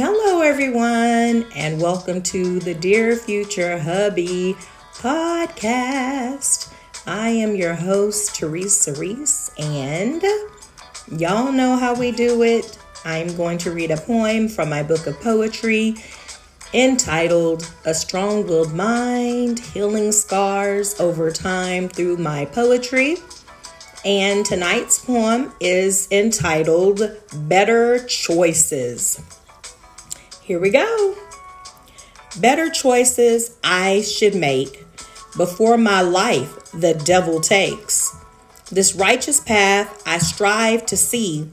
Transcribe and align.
Hello, 0.00 0.42
everyone, 0.42 1.44
and 1.56 1.82
welcome 1.82 2.22
to 2.22 2.60
the 2.60 2.72
Dear 2.72 3.16
Future 3.16 3.80
Hubby 3.80 4.54
podcast. 4.92 6.72
I 7.04 7.30
am 7.30 7.56
your 7.56 7.74
host, 7.74 8.36
Teresa 8.36 8.94
Reese, 8.94 9.50
and 9.58 10.22
y'all 11.10 11.50
know 11.50 11.74
how 11.74 11.96
we 11.96 12.12
do 12.12 12.44
it. 12.44 12.78
I'm 13.04 13.36
going 13.36 13.58
to 13.58 13.72
read 13.72 13.90
a 13.90 13.96
poem 13.96 14.46
from 14.48 14.70
my 14.70 14.84
book 14.84 15.08
of 15.08 15.18
poetry 15.18 15.96
entitled 16.72 17.68
A 17.84 17.92
Strong 17.92 18.46
Willed 18.46 18.72
Mind 18.72 19.58
Healing 19.58 20.12
Scars 20.12 21.00
Over 21.00 21.32
Time 21.32 21.88
Through 21.88 22.18
My 22.18 22.44
Poetry. 22.44 23.16
And 24.04 24.46
tonight's 24.46 25.04
poem 25.04 25.52
is 25.58 26.06
entitled 26.12 27.02
Better 27.48 28.06
Choices. 28.06 29.20
Here 30.48 30.58
we 30.58 30.70
go. 30.70 31.14
Better 32.40 32.70
choices 32.70 33.58
I 33.62 34.00
should 34.00 34.34
make 34.34 34.86
before 35.36 35.76
my 35.76 36.00
life 36.00 36.72
the 36.72 36.94
devil 36.94 37.42
takes. 37.42 38.16
This 38.72 38.94
righteous 38.94 39.40
path 39.40 40.02
I 40.06 40.16
strive 40.16 40.86
to 40.86 40.96
see 40.96 41.50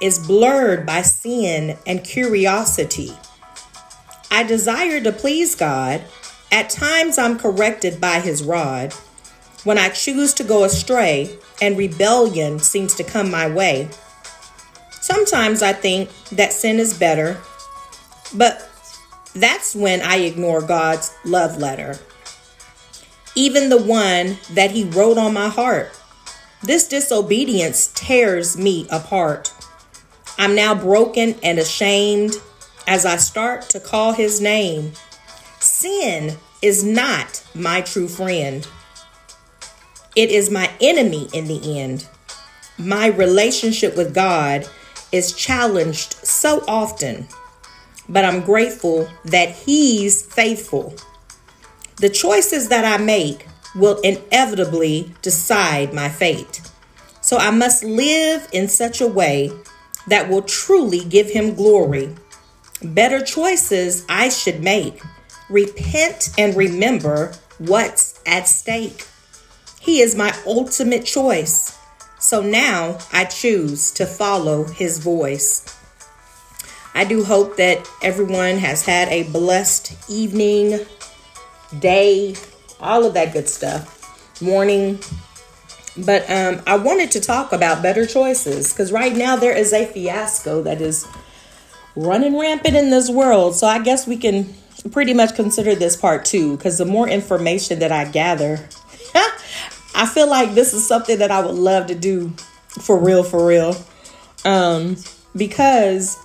is 0.00 0.24
blurred 0.24 0.86
by 0.86 1.02
sin 1.02 1.78
and 1.84 2.04
curiosity. 2.04 3.10
I 4.30 4.44
desire 4.44 5.00
to 5.00 5.10
please 5.10 5.56
God. 5.56 6.04
At 6.52 6.70
times 6.70 7.18
I'm 7.18 7.40
corrected 7.40 8.00
by 8.00 8.20
his 8.20 8.44
rod. 8.44 8.92
When 9.64 9.78
I 9.78 9.88
choose 9.88 10.32
to 10.34 10.44
go 10.44 10.62
astray 10.62 11.36
and 11.60 11.76
rebellion 11.76 12.60
seems 12.60 12.94
to 12.94 13.02
come 13.02 13.32
my 13.32 13.50
way. 13.50 13.88
Sometimes 14.92 15.60
I 15.60 15.72
think 15.72 16.08
that 16.30 16.52
sin 16.52 16.78
is 16.78 16.96
better 16.96 17.36
but 18.34 18.68
that's 19.34 19.74
when 19.74 20.00
I 20.02 20.16
ignore 20.16 20.62
God's 20.62 21.14
love 21.24 21.58
letter, 21.58 21.98
even 23.34 23.68
the 23.68 23.82
one 23.82 24.38
that 24.52 24.70
He 24.70 24.84
wrote 24.84 25.18
on 25.18 25.34
my 25.34 25.48
heart. 25.48 25.90
This 26.62 26.88
disobedience 26.88 27.92
tears 27.94 28.56
me 28.56 28.86
apart. 28.90 29.52
I'm 30.38 30.54
now 30.54 30.74
broken 30.74 31.36
and 31.42 31.58
ashamed 31.58 32.34
as 32.86 33.06
I 33.06 33.16
start 33.16 33.68
to 33.70 33.80
call 33.80 34.12
His 34.12 34.40
name. 34.40 34.92
Sin 35.60 36.36
is 36.62 36.82
not 36.82 37.44
my 37.54 37.80
true 37.82 38.08
friend, 38.08 38.66
it 40.16 40.30
is 40.30 40.50
my 40.50 40.68
enemy 40.80 41.28
in 41.32 41.46
the 41.46 41.78
end. 41.78 42.08
My 42.76 43.06
relationship 43.06 43.96
with 43.96 44.14
God 44.14 44.66
is 45.12 45.32
challenged 45.32 46.14
so 46.14 46.64
often 46.66 47.28
but 48.08 48.24
I'm 48.24 48.42
grateful 48.42 49.08
that 49.24 49.50
He's 49.50 50.22
faithful. 50.22 50.94
The 51.96 52.08
choices 52.08 52.68
that 52.68 52.84
I 52.84 53.02
make 53.02 53.46
will 53.74 54.00
inevitably 54.00 55.14
decide 55.22 55.92
my 55.92 56.08
fate. 56.08 56.60
So 57.20 57.36
I 57.36 57.50
must 57.50 57.84
live 57.84 58.48
in 58.52 58.68
such 58.68 59.00
a 59.00 59.06
way 59.06 59.52
that 60.06 60.28
will 60.28 60.42
truly 60.42 61.04
give 61.04 61.30
Him 61.30 61.54
glory. 61.54 62.14
Better 62.82 63.20
choices 63.20 64.06
I 64.08 64.28
should 64.28 64.62
make. 64.62 65.02
Repent 65.50 66.30
and 66.38 66.56
remember 66.56 67.34
what's 67.58 68.20
at 68.26 68.48
stake. 68.48 69.06
He 69.80 70.00
is 70.00 70.14
my 70.14 70.36
ultimate 70.46 71.04
choice. 71.04 71.76
So 72.18 72.42
now 72.42 72.98
I 73.12 73.24
choose 73.24 73.92
to 73.92 74.06
follow 74.06 74.64
His 74.64 74.98
voice. 74.98 75.77
I 76.98 77.04
do 77.04 77.22
hope 77.22 77.58
that 77.58 77.88
everyone 78.02 78.58
has 78.58 78.84
had 78.84 79.06
a 79.10 79.22
blessed 79.30 80.10
evening, 80.10 80.80
day, 81.78 82.34
all 82.80 83.04
of 83.04 83.14
that 83.14 83.32
good 83.32 83.48
stuff, 83.48 84.42
morning. 84.42 84.98
But 85.96 86.28
um, 86.28 86.60
I 86.66 86.76
wanted 86.76 87.12
to 87.12 87.20
talk 87.20 87.52
about 87.52 87.84
better 87.84 88.04
choices 88.04 88.72
because 88.72 88.90
right 88.90 89.14
now 89.14 89.36
there 89.36 89.56
is 89.56 89.72
a 89.72 89.86
fiasco 89.86 90.60
that 90.64 90.80
is 90.80 91.06
running 91.94 92.36
rampant 92.36 92.74
in 92.74 92.90
this 92.90 93.08
world. 93.08 93.54
So 93.54 93.68
I 93.68 93.78
guess 93.78 94.08
we 94.08 94.16
can 94.16 94.52
pretty 94.90 95.14
much 95.14 95.36
consider 95.36 95.76
this 95.76 95.94
part 95.94 96.24
two 96.24 96.56
because 96.56 96.78
the 96.78 96.84
more 96.84 97.08
information 97.08 97.78
that 97.78 97.92
I 97.92 98.06
gather, 98.06 98.68
I 99.94 100.04
feel 100.12 100.28
like 100.28 100.54
this 100.54 100.74
is 100.74 100.88
something 100.88 101.20
that 101.20 101.30
I 101.30 101.46
would 101.46 101.54
love 101.54 101.86
to 101.86 101.94
do 101.94 102.30
for 102.80 102.98
real, 102.98 103.22
for 103.22 103.46
real. 103.46 103.76
Um, 104.44 104.96
because 105.36 106.16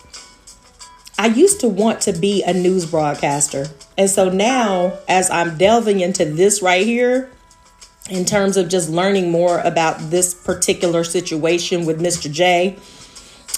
I 1.23 1.28
used 1.28 1.61
to 1.61 1.69
want 1.69 2.01
to 2.01 2.11
be 2.11 2.44
a 2.44 2.53
news 2.53 2.85
broadcaster. 2.85 3.67
And 3.97 4.09
so 4.09 4.28
now, 4.28 5.00
as 5.07 5.29
I'm 5.29 5.57
delving 5.57 6.01
into 6.01 6.25
this 6.25 6.61
right 6.61 6.85
here, 6.85 7.31
in 8.09 8.25
terms 8.25 8.57
of 8.57 8.67
just 8.67 8.89
learning 8.89 9.31
more 9.31 9.59
about 9.59 10.09
this 10.09 10.34
particular 10.34 11.06
situation 11.06 11.85
with 11.85 12.01
Mr. 12.01 12.29
J, 12.29 12.75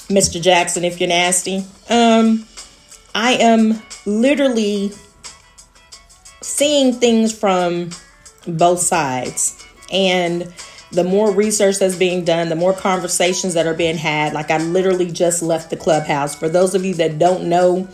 Mr. 0.09 0.39
Jackson, 0.39 0.83
if 0.83 0.99
you're 0.99 1.09
nasty, 1.09 1.65
um, 1.89 2.45
I 3.15 3.31
am 3.33 3.81
literally 4.05 4.91
seeing 6.41 6.93
things 6.93 7.35
from 7.35 7.89
both 8.45 8.81
sides. 8.81 9.65
And 9.91 10.53
the 10.95 11.03
more 11.03 11.31
research 11.31 11.79
that's 11.79 11.95
being 11.95 12.25
done, 12.25 12.49
the 12.49 12.55
more 12.55 12.73
conversations 12.73 13.53
that 13.53 13.67
are 13.67 13.73
being 13.73 13.97
had. 13.97 14.33
Like 14.33 14.49
I 14.49 14.57
literally 14.57 15.11
just 15.11 15.43
left 15.43 15.69
the 15.69 15.77
clubhouse. 15.77 16.33
For 16.33 16.49
those 16.49 16.73
of 16.73 16.83
you 16.83 16.93
that 16.95 17.19
don't 17.19 17.49
know, 17.49 17.87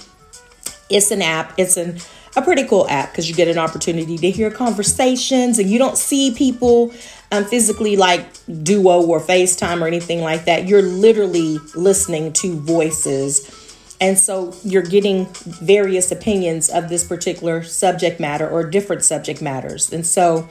it's 0.89 1.12
an 1.12 1.22
app. 1.22 1.53
It's 1.57 1.78
an 1.78 2.00
a 2.35 2.41
pretty 2.41 2.66
cool 2.66 2.88
app 2.88 3.12
because 3.12 3.29
you 3.29 3.35
get 3.35 3.50
an 3.50 3.57
opportunity 3.57 4.17
to 4.17 4.31
hear 4.31 4.50
conversations 4.50 5.59
and 5.59 5.69
you 5.69 5.78
don't 5.78 5.97
see 5.97 6.34
people 6.34 6.94
um, 7.31 7.44
physically 7.45 7.97
like 7.97 8.25
duo 8.63 9.06
or 9.06 9.19
FaceTime 9.19 9.81
or 9.81 9.88
anything 9.88 10.22
like 10.22 10.45
that. 10.45 10.68
You're 10.68 10.81
literally 10.81 11.57
listening 11.75 12.31
to 12.33 12.57
voices. 12.59 13.57
And 14.00 14.18
so 14.18 14.53
you're 14.63 14.81
getting 14.81 15.25
various 15.44 16.12
opinions 16.12 16.69
of 16.69 16.89
this 16.89 17.03
particular 17.03 17.63
subject 17.63 18.19
matter 18.19 18.50
or 18.50 18.63
different 18.63 19.03
subject 19.03 19.41
matters. 19.41 19.91
And 19.91 20.07
so 20.07 20.50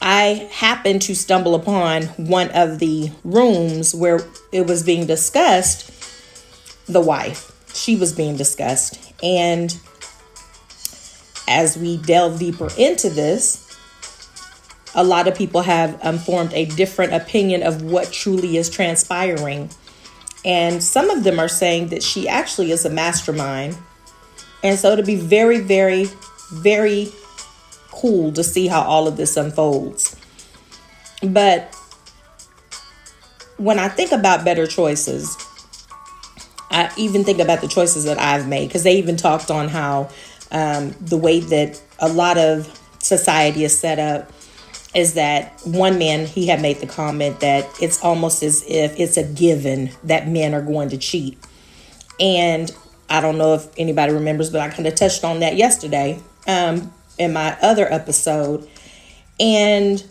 I 0.00 0.48
happened 0.52 1.02
to 1.02 1.14
stumble 1.14 1.54
upon 1.54 2.04
one 2.16 2.50
of 2.50 2.78
the 2.78 3.10
rooms 3.24 3.94
where 3.94 4.20
it 4.52 4.66
was 4.66 4.82
being 4.82 5.06
discussed. 5.06 5.92
The 6.86 7.00
wife, 7.00 7.52
she 7.74 7.96
was 7.96 8.12
being 8.12 8.36
discussed. 8.36 9.12
And 9.22 9.76
as 11.48 11.76
we 11.76 11.96
delve 11.98 12.38
deeper 12.38 12.68
into 12.78 13.10
this, 13.10 13.62
a 14.94 15.04
lot 15.04 15.28
of 15.28 15.34
people 15.34 15.60
have 15.62 15.98
um, 16.04 16.18
formed 16.18 16.52
a 16.54 16.64
different 16.64 17.12
opinion 17.12 17.62
of 17.62 17.82
what 17.82 18.12
truly 18.12 18.56
is 18.56 18.70
transpiring. 18.70 19.70
And 20.44 20.82
some 20.82 21.10
of 21.10 21.24
them 21.24 21.38
are 21.38 21.48
saying 21.48 21.88
that 21.88 22.02
she 22.02 22.28
actually 22.28 22.70
is 22.70 22.84
a 22.84 22.90
mastermind. 22.90 23.76
And 24.62 24.78
so 24.78 24.96
to 24.96 25.02
be 25.02 25.16
very, 25.16 25.60
very, 25.60 26.06
very 26.52 27.12
cool 27.96 28.32
to 28.32 28.44
see 28.44 28.66
how 28.66 28.82
all 28.82 29.08
of 29.08 29.16
this 29.16 29.36
unfolds. 29.36 30.16
But 31.22 31.74
when 33.56 33.78
I 33.78 33.88
think 33.88 34.12
about 34.12 34.44
better 34.44 34.66
choices, 34.66 35.36
I 36.70 36.92
even 36.96 37.24
think 37.24 37.38
about 37.38 37.60
the 37.60 37.68
choices 37.68 38.04
that 38.04 38.18
I've 38.18 38.46
made 38.46 38.68
because 38.68 38.82
they 38.82 38.96
even 38.98 39.16
talked 39.16 39.50
on 39.50 39.68
how 39.68 40.10
um, 40.50 40.94
the 41.00 41.16
way 41.16 41.40
that 41.40 41.80
a 41.98 42.08
lot 42.08 42.38
of 42.38 42.66
society 42.98 43.64
is 43.64 43.78
set 43.78 43.98
up 43.98 44.30
is 44.94 45.14
that 45.14 45.60
one 45.64 45.98
man 45.98 46.26
he 46.26 46.46
had 46.46 46.60
made 46.60 46.78
the 46.78 46.86
comment 46.86 47.40
that 47.40 47.66
it's 47.80 48.02
almost 48.02 48.42
as 48.42 48.64
if 48.66 48.98
it's 48.98 49.16
a 49.16 49.22
given 49.22 49.90
that 50.04 50.26
men 50.26 50.54
are 50.54 50.62
going 50.62 50.88
to 50.88 50.96
cheat 50.96 51.38
and 52.18 52.74
i 53.10 53.20
don't 53.20 53.36
know 53.36 53.54
if 53.54 53.66
anybody 53.76 54.12
remembers 54.12 54.50
but 54.50 54.60
i 54.60 54.68
kind 54.70 54.86
of 54.86 54.94
touched 54.94 55.22
on 55.22 55.40
that 55.40 55.56
yesterday 55.56 56.18
um, 56.48 56.92
in 57.18 57.32
my 57.32 57.56
other 57.60 57.90
episode. 57.92 58.68
And 59.38 60.02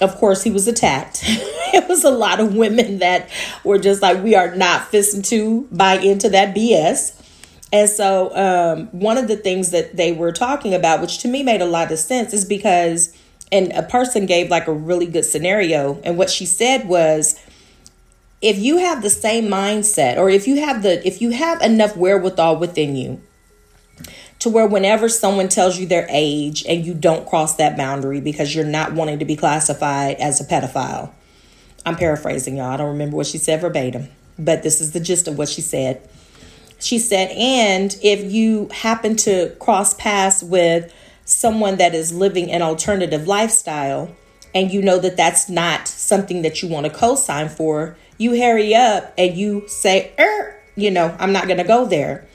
of 0.00 0.16
course, 0.16 0.42
he 0.42 0.50
was 0.50 0.66
attacked. 0.66 1.22
it 1.26 1.88
was 1.88 2.04
a 2.04 2.10
lot 2.10 2.40
of 2.40 2.54
women 2.54 2.98
that 2.98 3.28
were 3.64 3.78
just 3.78 4.02
like, 4.02 4.22
we 4.22 4.34
are 4.34 4.54
not 4.54 4.90
fisting 4.90 5.26
to 5.28 5.68
buy 5.70 5.94
into 5.94 6.28
that 6.30 6.54
BS. 6.54 7.16
And 7.72 7.88
so, 7.88 8.34
um, 8.34 8.86
one 8.88 9.16
of 9.16 9.28
the 9.28 9.36
things 9.36 9.70
that 9.70 9.96
they 9.96 10.12
were 10.12 10.32
talking 10.32 10.74
about, 10.74 11.00
which 11.00 11.18
to 11.18 11.28
me 11.28 11.42
made 11.42 11.60
a 11.60 11.66
lot 11.66 11.92
of 11.92 11.98
sense, 11.98 12.32
is 12.32 12.44
because, 12.44 13.16
and 13.52 13.72
a 13.72 13.82
person 13.82 14.26
gave 14.26 14.50
like 14.50 14.66
a 14.66 14.72
really 14.72 15.06
good 15.06 15.24
scenario. 15.24 16.00
And 16.02 16.18
what 16.18 16.30
she 16.30 16.46
said 16.46 16.88
was, 16.88 17.38
if 18.42 18.58
you 18.58 18.78
have 18.78 19.02
the 19.02 19.10
same 19.10 19.44
mindset, 19.48 20.16
or 20.16 20.30
if 20.30 20.48
you 20.48 20.60
have 20.60 20.82
the, 20.82 21.06
if 21.06 21.20
you 21.20 21.30
have 21.30 21.60
enough 21.60 21.96
wherewithal 21.96 22.56
within 22.56 22.96
you 22.96 23.20
to 24.40 24.48
where 24.48 24.66
whenever 24.66 25.08
someone 25.08 25.48
tells 25.48 25.78
you 25.78 25.86
their 25.86 26.06
age 26.10 26.64
and 26.66 26.84
you 26.84 26.94
don't 26.94 27.28
cross 27.28 27.56
that 27.56 27.76
boundary 27.76 28.20
because 28.20 28.54
you're 28.54 28.64
not 28.64 28.92
wanting 28.92 29.18
to 29.18 29.24
be 29.24 29.36
classified 29.36 30.16
as 30.16 30.40
a 30.40 30.44
pedophile. 30.44 31.12
I'm 31.86 31.96
paraphrasing 31.96 32.56
y'all. 32.56 32.70
I 32.70 32.76
don't 32.76 32.88
remember 32.88 33.16
what 33.16 33.26
she 33.26 33.38
said 33.38 33.60
verbatim, 33.60 34.08
but 34.38 34.62
this 34.62 34.80
is 34.80 34.92
the 34.92 35.00
gist 35.00 35.28
of 35.28 35.38
what 35.38 35.48
she 35.48 35.60
said. 35.60 36.06
she 36.78 36.98
said, 36.98 37.30
and 37.36 37.96
if 38.02 38.32
you 38.32 38.68
happen 38.72 39.14
to 39.14 39.54
cross 39.60 39.92
paths 39.94 40.42
with 40.42 40.92
someone 41.26 41.76
that 41.76 41.94
is 41.94 42.12
living 42.12 42.50
an 42.50 42.62
alternative 42.62 43.26
lifestyle 43.26 44.14
and 44.54 44.72
you 44.72 44.80
know 44.82 44.98
that 44.98 45.16
that's 45.16 45.48
not 45.48 45.86
something 45.86 46.42
that 46.42 46.62
you 46.62 46.68
want 46.68 46.86
to 46.86 46.92
co 46.92 47.14
sign 47.14 47.48
for, 47.50 47.96
you 48.16 48.40
hurry 48.40 48.74
up 48.74 49.12
and 49.18 49.36
you 49.36 49.68
say, 49.68 50.12
er, 50.18 50.56
you 50.76 50.90
know, 50.90 51.14
I'm 51.18 51.32
not 51.32 51.46
going 51.46 51.58
to 51.58 51.64
go 51.64 51.84
there. 51.84 52.26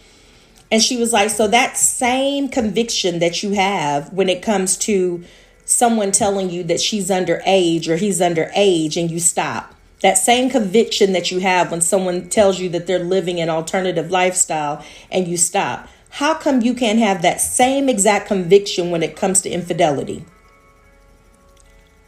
And 0.72 0.82
she 0.82 0.98
was 0.98 1.14
like, 1.14 1.30
so 1.30 1.48
that 1.48 1.78
same 1.78 2.50
conviction 2.50 3.20
that 3.20 3.44
you 3.44 3.52
have 3.52 4.12
when 4.12 4.30
it 4.30 4.42
comes 4.42 4.78
to 4.80 5.24
someone 5.66 6.12
telling 6.12 6.50
you 6.50 6.64
that 6.64 6.80
she's 6.80 7.10
underage 7.10 7.88
or 7.88 7.98
he's 7.98 8.20
underage 8.20 9.00
and 9.00 9.10
you 9.10 9.20
stop. 9.20 9.74
That 10.02 10.18
same 10.18 10.50
conviction 10.50 11.14
that 11.14 11.32
you 11.32 11.40
have 11.40 11.72
when 11.72 11.82
someone 11.82 12.30
tells 12.30 12.60
you 12.60 12.70
that 12.70 12.86
they're 12.88 13.00
living 13.00 13.40
an 13.40 13.50
alternative 13.50 14.12
lifestyle 14.12 14.84
and 15.12 15.28
you 15.28 15.38
stop. 15.38 15.88
How 16.10 16.34
come 16.34 16.62
you 16.62 16.74
can't 16.74 17.00
have 17.00 17.22
that 17.24 17.42
same 17.42 17.90
exact 17.90 18.28
conviction 18.28 18.92
when 18.92 19.04
it 19.04 19.16
comes 19.16 19.42
to 19.42 19.50
infidelity? 19.50 20.26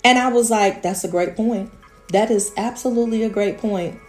And 0.04 0.18
I 0.18 0.30
was 0.30 0.50
like, 0.50 0.82
that's 0.82 1.04
a 1.04 1.10
great 1.10 1.36
point. 1.36 1.72
That 2.14 2.32
is 2.32 2.52
absolutely 2.56 3.24
a 3.24 3.30
great 3.30 3.58
point. 3.58 4.00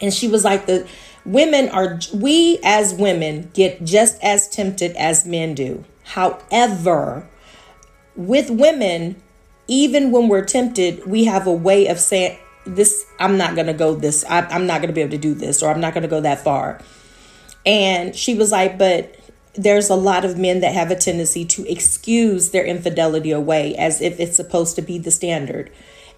And 0.00 0.12
she 0.12 0.28
was 0.28 0.44
like, 0.44 0.66
the 0.66 0.86
women 1.24 1.68
are, 1.70 1.98
we 2.14 2.58
as 2.62 2.94
women 2.94 3.50
get 3.54 3.84
just 3.84 4.22
as 4.22 4.48
tempted 4.48 4.96
as 4.96 5.26
men 5.26 5.54
do. 5.54 5.84
However, 6.04 7.28
with 8.16 8.50
women, 8.50 9.20
even 9.66 10.10
when 10.10 10.28
we're 10.28 10.44
tempted, 10.44 11.06
we 11.06 11.24
have 11.24 11.46
a 11.46 11.52
way 11.52 11.86
of 11.86 11.98
saying, 11.98 12.38
this, 12.64 13.04
I'm 13.18 13.36
not 13.36 13.54
going 13.54 13.66
to 13.66 13.72
go 13.72 13.94
this, 13.94 14.24
I, 14.28 14.40
I'm 14.42 14.66
not 14.66 14.80
going 14.80 14.88
to 14.88 14.94
be 14.94 15.00
able 15.00 15.12
to 15.12 15.18
do 15.18 15.34
this, 15.34 15.62
or 15.62 15.70
I'm 15.70 15.80
not 15.80 15.94
going 15.94 16.02
to 16.02 16.08
go 16.08 16.20
that 16.20 16.44
far. 16.44 16.80
And 17.64 18.14
she 18.14 18.34
was 18.34 18.52
like, 18.52 18.78
but 18.78 19.18
there's 19.54 19.90
a 19.90 19.94
lot 19.94 20.24
of 20.24 20.38
men 20.38 20.60
that 20.60 20.72
have 20.72 20.90
a 20.90 20.94
tendency 20.94 21.44
to 21.44 21.70
excuse 21.70 22.50
their 22.50 22.64
infidelity 22.64 23.30
away 23.30 23.74
as 23.74 24.00
if 24.00 24.20
it's 24.20 24.36
supposed 24.36 24.76
to 24.76 24.82
be 24.82 24.98
the 24.98 25.10
standard. 25.10 25.70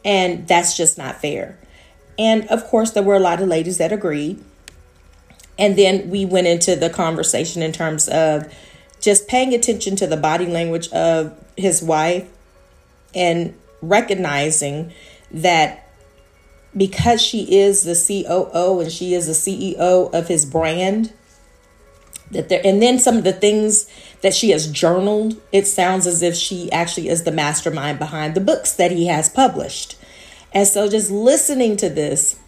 And 0.04 0.46
that's 0.46 0.76
just 0.76 0.98
not 0.98 1.20
fair. 1.20 1.58
And 2.20 2.46
of 2.48 2.66
course, 2.66 2.90
there 2.90 3.02
were 3.02 3.14
a 3.14 3.20
lot 3.20 3.40
of 3.40 3.48
ladies 3.48 3.78
that 3.78 3.92
agreed. 3.92 4.44
And 5.58 5.76
then 5.76 6.10
we 6.10 6.26
went 6.26 6.46
into 6.46 6.76
the 6.76 6.90
conversation 6.90 7.62
in 7.62 7.72
terms 7.72 8.08
of 8.08 8.52
just 9.00 9.26
paying 9.26 9.54
attention 9.54 9.96
to 9.96 10.06
the 10.06 10.18
body 10.18 10.44
language 10.44 10.88
of 10.92 11.34
his 11.56 11.82
wife 11.82 12.28
and 13.14 13.54
recognizing 13.80 14.92
that 15.30 15.88
because 16.76 17.22
she 17.22 17.58
is 17.58 17.84
the 17.84 17.94
COO 17.94 18.80
and 18.80 18.92
she 18.92 19.14
is 19.14 19.26
the 19.26 19.32
CEO 19.32 20.12
of 20.12 20.28
his 20.28 20.44
brand, 20.44 21.14
that 22.30 22.50
there 22.50 22.60
and 22.62 22.82
then 22.82 22.98
some 22.98 23.16
of 23.16 23.24
the 23.24 23.32
things 23.32 23.90
that 24.20 24.34
she 24.34 24.50
has 24.50 24.70
journaled 24.70 25.40
it 25.52 25.66
sounds 25.66 26.06
as 26.06 26.22
if 26.22 26.36
she 26.36 26.70
actually 26.70 27.08
is 27.08 27.24
the 27.24 27.32
mastermind 27.32 27.98
behind 27.98 28.34
the 28.34 28.40
books 28.40 28.74
that 28.74 28.92
he 28.92 29.06
has 29.06 29.28
published 29.28 29.96
and 30.52 30.66
so 30.66 30.88
just 30.88 31.10
listening 31.10 31.76
to 31.76 31.88
this 31.88 32.38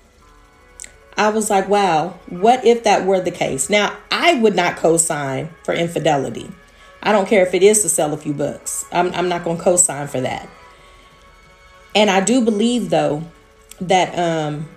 i 1.17 1.29
was 1.29 1.51
like 1.51 1.69
wow 1.69 2.19
what 2.29 2.65
if 2.65 2.85
that 2.85 3.05
were 3.05 3.21
the 3.21 3.31
case? 3.31 3.69
Now 3.69 3.97
i 4.11 4.35
would 4.35 4.57
not 4.57 4.77
co-sign 4.77 5.51
for 5.65 5.75
infidelity. 5.75 6.51
I 7.05 7.11
don't 7.11 7.27
care 7.27 7.45
if 7.45 7.53
it 7.53 7.65
is 7.65 7.83
to 7.83 7.89
sell 7.89 8.13
a 8.13 8.17
few 8.17 8.33
books 8.33 8.85
i'm, 8.93 9.13
I'm 9.15 9.29
not 9.29 9.45
going 9.45 9.59
to 9.59 9.63
co-sign 9.63 10.09
for 10.09 10.21
that. 10.21 10.49
And 11.95 12.11
i 12.11 12.21
do 12.21 12.45
believe 12.45 12.91
though 12.91 13.25
that 13.81 14.17
um 14.19 14.69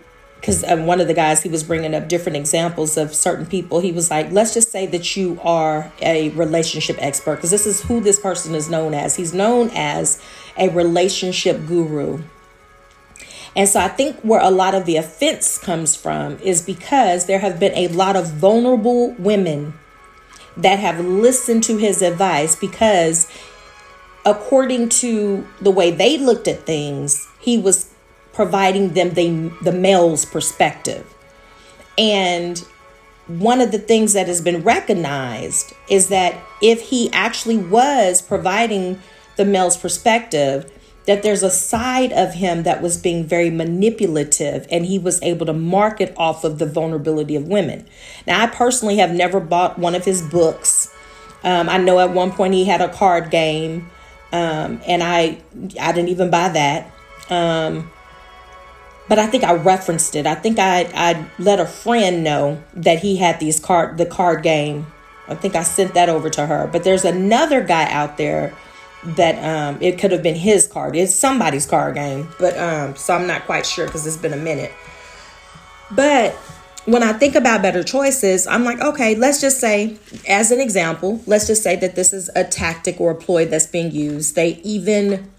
because 0.46 0.64
um, 0.66 0.86
one 0.86 1.02
of 1.02 1.08
the 1.08 1.14
guys 1.16 1.42
he 1.42 1.50
was 1.50 1.64
bringing 1.64 1.96
up 1.96 2.08
different 2.08 2.36
examples 2.36 2.98
of 2.98 3.16
certain 3.16 3.48
people. 3.48 3.80
He 3.80 3.92
was 3.92 4.12
like 4.12 4.32
let's 4.32 4.54
just 4.54 4.72
say 4.72 4.86
that 4.88 5.16
you 5.16 5.40
are 5.44 5.92
a 6.02 6.30
relationship 6.30 6.98
expert 7.00 7.38
because 7.38 7.50
this 7.50 7.66
is 7.66 7.82
who 7.82 8.00
this 8.00 8.20
person 8.20 8.54
is 8.54 8.70
known 8.70 8.94
as. 8.94 9.16
He's 9.16 9.34
known 9.34 9.72
as 9.74 10.22
a 10.56 10.70
relationship 10.70 11.66
guru 11.66 12.22
and 13.56 13.68
so 13.68 13.80
i 13.80 13.88
think 13.88 14.16
where 14.22 14.42
a 14.42 14.52
lot 14.52 14.76
of 14.76 14.86
the 14.86 14.98
offense 14.98 15.58
comes 15.58 15.96
from 15.96 16.38
is 16.40 16.62
because 16.62 17.26
there 17.26 17.40
have 17.40 17.60
been 17.60 17.74
a 17.76 17.88
lot 17.90 18.16
of 18.16 18.28
vulnerable 18.34 19.12
women 19.14 19.74
that 20.58 20.80
have 20.80 21.00
listened 21.00 21.64
to 21.64 21.78
his 21.78 22.02
advice 22.02 22.56
because 22.56 23.30
according 24.26 24.90
to 24.90 25.48
the 25.62 25.72
way 25.72 25.92
they 25.92 26.18
looked 26.18 26.48
at 26.48 26.66
things 26.66 27.28
he 27.40 27.58
was 27.58 27.94
providing 28.36 28.90
them 28.90 29.12
the, 29.12 29.50
the 29.64 29.72
male's 29.72 30.26
perspective. 30.26 31.12
And 31.98 32.60
one 33.28 33.62
of 33.62 33.72
the 33.72 33.80
things 33.80 34.12
that 34.14 34.28
has 34.28 34.42
been 34.42 34.62
recognized 34.62 35.74
is 35.90 36.10
that 36.10 36.36
if 36.62 36.82
he 36.82 37.10
actually 37.14 37.58
was 37.58 38.22
providing 38.22 39.02
the 39.38 39.46
male's 39.46 39.78
perspective, 39.78 40.70
that 41.08 41.24
there's 41.24 41.44
a 41.44 41.50
side 41.50 42.12
of 42.14 42.34
him 42.34 42.64
that 42.64 42.82
was 42.82 42.98
being 42.98 43.24
very 43.24 43.50
manipulative 43.50 44.68
and 44.72 44.86
he 44.86 44.98
was 44.98 45.22
able 45.22 45.46
to 45.46 45.54
market 45.54 46.14
off 46.18 46.44
of 46.44 46.58
the 46.58 46.66
vulnerability 46.66 47.36
of 47.36 47.48
women. 47.48 47.86
Now, 48.26 48.44
I 48.44 48.48
personally 48.48 48.98
have 48.98 49.12
never 49.12 49.40
bought 49.40 49.78
one 49.78 49.96
of 49.96 50.06
his 50.06 50.22
books. 50.22 50.94
Um, 51.44 51.70
I 51.70 51.78
know 51.78 52.00
at 52.00 52.12
one 52.12 52.32
point 52.32 52.54
he 52.54 52.66
had 52.66 52.82
a 52.82 52.90
card 52.90 53.30
game, 53.30 53.90
um, 54.32 54.82
and 54.88 55.04
I 55.04 55.38
I 55.80 55.92
didn't 55.92 56.10
even 56.10 56.32
buy 56.32 56.50
that. 56.50 56.92
Um, 57.30 57.92
but 59.08 59.20
I 59.20 59.28
think 59.28 59.44
I 59.44 59.54
referenced 59.54 60.16
it. 60.16 60.26
I 60.26 60.34
think 60.34 60.58
I 60.58 60.90
I 60.96 61.26
let 61.38 61.60
a 61.60 61.68
friend 61.68 62.24
know 62.24 62.64
that 62.74 63.00
he 63.00 63.18
had 63.18 63.40
these 63.40 63.60
card 63.60 64.00
the 64.00 64.08
card 64.08 64.42
game. 64.42 64.88
I 65.28 65.36
think 65.36 65.56
I 65.56 65.64
sent 65.64 65.94
that 65.94 66.10
over 66.10 66.30
to 66.32 66.46
her. 66.46 66.68
But 66.72 66.84
there's 66.84 67.06
another 67.06 67.62
guy 67.62 67.92
out 67.92 68.18
there 68.18 68.56
that 69.06 69.44
um 69.44 69.78
it 69.82 70.00
could 70.00 70.12
have 70.12 70.24
been 70.24 70.36
his 70.36 70.68
card. 70.68 70.96
It's 70.96 71.14
somebody's 71.14 71.66
card 71.66 71.96
game, 71.96 72.30
but 72.40 72.58
um 72.58 72.96
so 72.96 73.14
I'm 73.16 73.28
not 73.28 73.46
quite 73.46 73.66
sure 73.66 73.86
because 73.86 74.06
it's 74.08 74.18
been 74.18 74.34
a 74.34 74.38
minute. 74.38 74.72
But 75.92 76.34
when 76.86 77.04
I 77.04 77.14
think 77.14 77.36
about 77.36 77.62
better 77.62 77.84
choices, 77.84 78.46
I'm 78.46 78.64
like, 78.64 78.80
okay, 78.80 79.16
let's 79.16 79.42
just 79.42 79.60
say, 79.60 79.98
as 80.28 80.52
an 80.52 80.60
example, 80.60 81.22
let's 81.26 81.48
just 81.48 81.64
say 81.64 81.76
that 81.78 81.96
this 81.96 82.14
is 82.14 82.30
a 82.36 82.44
tactic 82.44 83.02
or 83.02 83.12
a 83.12 83.16
ploy 83.16 83.46
that's 83.46 83.68
being 83.68 83.92
used. 83.92 84.36
They 84.36 84.60
even 84.64 85.32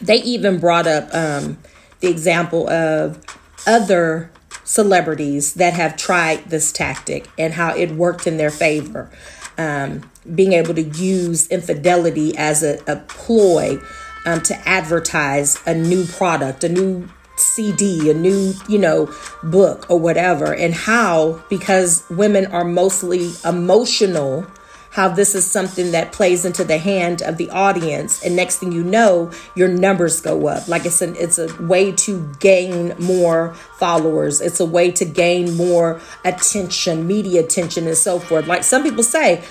they 0.00 0.16
even 0.22 0.58
brought 0.58 0.86
up 0.86 1.12
um 1.14 1.58
the 2.00 2.08
example 2.08 2.68
of 2.68 3.22
other 3.66 4.30
celebrities 4.64 5.54
that 5.54 5.74
have 5.74 5.96
tried 5.96 6.44
this 6.46 6.72
tactic 6.72 7.28
and 7.38 7.54
how 7.54 7.74
it 7.76 7.90
worked 7.92 8.26
in 8.26 8.36
their 8.36 8.50
favor. 8.50 9.10
Um, 9.56 10.10
being 10.34 10.52
able 10.52 10.74
to 10.74 10.82
use 10.82 11.48
infidelity 11.48 12.36
as 12.36 12.62
a, 12.62 12.78
a 12.86 12.96
ploy 13.08 13.78
um, 14.26 14.40
to 14.42 14.68
advertise 14.68 15.58
a 15.66 15.74
new 15.74 16.06
product, 16.06 16.64
a 16.64 16.68
new 16.68 17.08
CD, 17.36 18.10
a 18.10 18.14
new, 18.14 18.54
you 18.68 18.78
know, 18.78 19.12
book 19.42 19.90
or 19.90 19.98
whatever, 19.98 20.54
and 20.54 20.72
how, 20.72 21.42
because 21.50 22.04
women 22.10 22.46
are 22.46 22.64
mostly 22.64 23.32
emotional 23.44 24.46
how 24.94 25.08
this 25.08 25.34
is 25.34 25.44
something 25.44 25.90
that 25.90 26.12
plays 26.12 26.44
into 26.44 26.62
the 26.62 26.78
hand 26.78 27.20
of 27.20 27.36
the 27.36 27.50
audience. 27.50 28.24
And 28.24 28.36
next 28.36 28.58
thing 28.58 28.70
you 28.70 28.84
know 28.84 29.32
your 29.56 29.66
numbers 29.66 30.20
go 30.20 30.46
up. 30.46 30.68
Like 30.68 30.86
it's 30.86 31.02
an 31.02 31.16
it's 31.16 31.36
a 31.36 31.52
way 31.64 31.90
to 31.90 32.32
gain 32.38 32.94
more 33.00 33.54
followers. 33.80 34.40
It's 34.40 34.60
a 34.60 34.64
way 34.64 34.92
to 34.92 35.04
gain 35.04 35.56
more 35.56 36.00
attention 36.24 37.08
media 37.08 37.42
attention 37.42 37.88
and 37.88 37.96
so 37.96 38.20
forth. 38.20 38.46
Like 38.46 38.62
some 38.62 38.84
people 38.84 39.02
say 39.02 39.42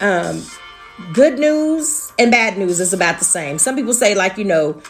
um 0.00 0.42
good 1.12 1.38
news 1.38 2.12
and 2.18 2.30
bad 2.30 2.58
news 2.58 2.80
is 2.80 2.92
about 2.92 3.18
the 3.18 3.24
same 3.24 3.58
some 3.58 3.74
people 3.74 3.94
say 3.94 4.14
like 4.14 4.36
you 4.36 4.44
know 4.44 4.80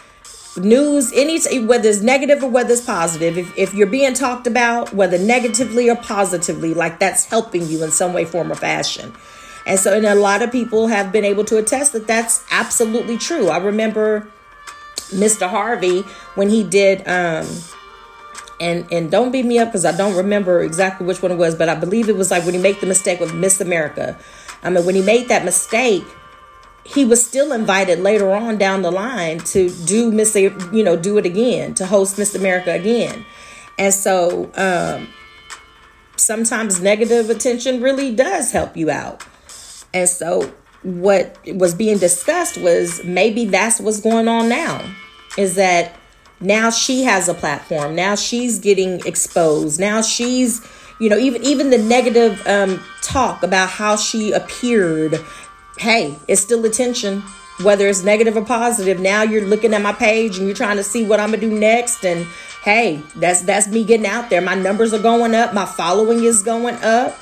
news 0.57 1.11
any 1.13 1.39
whether 1.65 1.87
it's 1.87 2.01
negative 2.01 2.43
or 2.43 2.49
whether 2.49 2.73
it's 2.73 2.85
positive 2.85 3.37
if, 3.37 3.57
if 3.57 3.73
you're 3.73 3.87
being 3.87 4.13
talked 4.13 4.45
about 4.47 4.93
whether 4.93 5.17
negatively 5.17 5.89
or 5.89 5.95
positively 5.95 6.73
like 6.73 6.99
that's 6.99 7.25
helping 7.25 7.65
you 7.67 7.83
in 7.83 7.91
some 7.91 8.11
way 8.13 8.25
form 8.25 8.51
or 8.51 8.55
fashion 8.55 9.13
and 9.65 9.79
so, 9.79 9.95
and 9.95 10.05
a 10.05 10.15
lot 10.15 10.41
of 10.41 10.51
people 10.51 10.87
have 10.87 11.11
been 11.11 11.25
able 11.25 11.45
to 11.45 11.57
attest 11.57 11.93
that 11.93 12.07
that's 12.07 12.43
absolutely 12.51 13.17
true. 13.17 13.49
I 13.49 13.57
remember 13.57 14.27
Mr. 15.09 15.47
Harvey 15.47 16.01
when 16.35 16.49
he 16.49 16.63
did, 16.63 17.07
um, 17.07 17.47
and 18.59 18.91
and 18.91 19.11
don't 19.11 19.31
beat 19.31 19.45
me 19.45 19.59
up 19.59 19.69
because 19.69 19.85
I 19.85 19.95
don't 19.95 20.15
remember 20.15 20.61
exactly 20.61 21.05
which 21.05 21.21
one 21.21 21.31
it 21.31 21.37
was, 21.37 21.55
but 21.55 21.69
I 21.69 21.75
believe 21.75 22.09
it 22.09 22.15
was 22.15 22.31
like 22.31 22.43
when 22.45 22.53
he 22.53 22.61
made 22.61 22.79
the 22.79 22.87
mistake 22.87 23.19
with 23.19 23.33
Miss 23.33 23.61
America. 23.61 24.17
I 24.63 24.69
mean, 24.69 24.85
when 24.85 24.95
he 24.95 25.01
made 25.01 25.27
that 25.29 25.45
mistake, 25.45 26.03
he 26.83 27.05
was 27.05 27.23
still 27.25 27.53
invited 27.53 27.99
later 27.99 28.31
on 28.31 28.57
down 28.57 28.81
the 28.81 28.91
line 28.91 29.39
to 29.39 29.69
do 29.85 30.11
Miss, 30.11 30.35
you 30.35 30.83
know, 30.83 30.95
do 30.95 31.17
it 31.17 31.25
again 31.25 31.73
to 31.75 31.85
host 31.85 32.17
Miss 32.17 32.35
America 32.35 32.71
again. 32.71 33.25
And 33.77 33.93
so, 33.93 34.51
um, 34.55 35.07
sometimes 36.17 36.81
negative 36.81 37.29
attention 37.29 37.81
really 37.81 38.13
does 38.13 38.51
help 38.51 38.77
you 38.77 38.89
out. 38.89 39.25
And 39.93 40.07
so 40.07 40.53
what 40.83 41.37
was 41.45 41.75
being 41.75 41.97
discussed 41.97 42.57
was 42.57 43.03
maybe 43.03 43.45
that's 43.45 43.79
what's 43.79 44.01
going 44.01 44.27
on 44.27 44.49
now 44.49 44.83
is 45.37 45.55
that 45.55 45.95
now 46.39 46.69
she 46.69 47.03
has 47.03 47.29
a 47.29 47.33
platform. 47.33 47.95
Now 47.95 48.15
she's 48.15 48.59
getting 48.59 49.05
exposed. 49.05 49.79
Now 49.79 50.01
she's, 50.01 50.65
You 51.01 51.09
know, 51.09 51.17
even 51.17 51.41
even 51.43 51.71
the 51.71 51.79
negative 51.79 52.45
um, 52.45 52.79
talk 53.01 53.41
about 53.41 53.69
how 53.69 53.95
she 53.95 54.33
appeared. 54.33 55.19
Hey, 55.79 56.15
it's 56.27 56.41
still 56.41 56.63
attention, 56.63 57.23
whether 57.63 57.87
it's 57.87 58.03
negative 58.03 58.37
or 58.37 58.45
positive. 58.45 58.99
Now 58.99 59.23
you're 59.23 59.47
looking 59.47 59.73
at 59.73 59.81
my 59.81 59.93
page 59.93 60.37
and 60.37 60.45
you're 60.45 60.55
trying 60.55 60.77
to 60.77 60.83
see 60.83 61.03
what 61.03 61.19
I'm 61.19 61.31
gonna 61.31 61.41
do 61.41 61.49
next. 61.49 62.05
And 62.05 62.27
hey, 62.61 63.01
that's 63.15 63.41
that's 63.41 63.67
me 63.67 63.83
getting 63.83 64.05
out 64.05 64.29
there. 64.29 64.41
My 64.41 64.53
numbers 64.53 64.93
are 64.93 65.01
going 65.01 65.33
up. 65.33 65.55
My 65.55 65.65
following 65.65 66.23
is 66.23 66.43
going 66.43 66.75
up. 66.83 67.17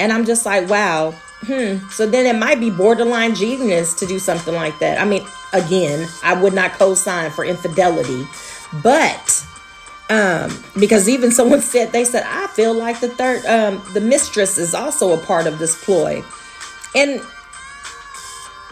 And 0.00 0.12
I'm 0.12 0.24
just 0.24 0.44
like, 0.44 0.68
wow, 0.68 1.12
hmm. 1.42 1.76
So 1.90 2.06
then 2.06 2.26
it 2.26 2.36
might 2.36 2.58
be 2.58 2.70
borderline 2.70 3.36
genius 3.36 3.94
to 4.00 4.06
do 4.06 4.18
something 4.18 4.52
like 4.52 4.76
that. 4.80 5.00
I 5.00 5.04
mean, 5.04 5.24
again, 5.52 6.08
I 6.24 6.34
would 6.34 6.54
not 6.54 6.72
co-sign 6.72 7.30
for 7.30 7.44
infidelity, 7.44 8.26
but 8.82 9.46
um 10.08 10.62
because 10.78 11.08
even 11.08 11.30
someone 11.30 11.60
said 11.72 11.92
they 11.92 12.04
said 12.04 12.22
i 12.26 12.46
feel 12.48 12.74
like 12.74 13.00
the 13.00 13.08
third 13.08 13.44
um 13.46 13.82
the 13.94 14.00
mistress 14.00 14.58
is 14.58 14.74
also 14.74 15.12
a 15.12 15.26
part 15.26 15.46
of 15.46 15.58
this 15.58 15.82
ploy 15.84 16.22
and 16.94 17.20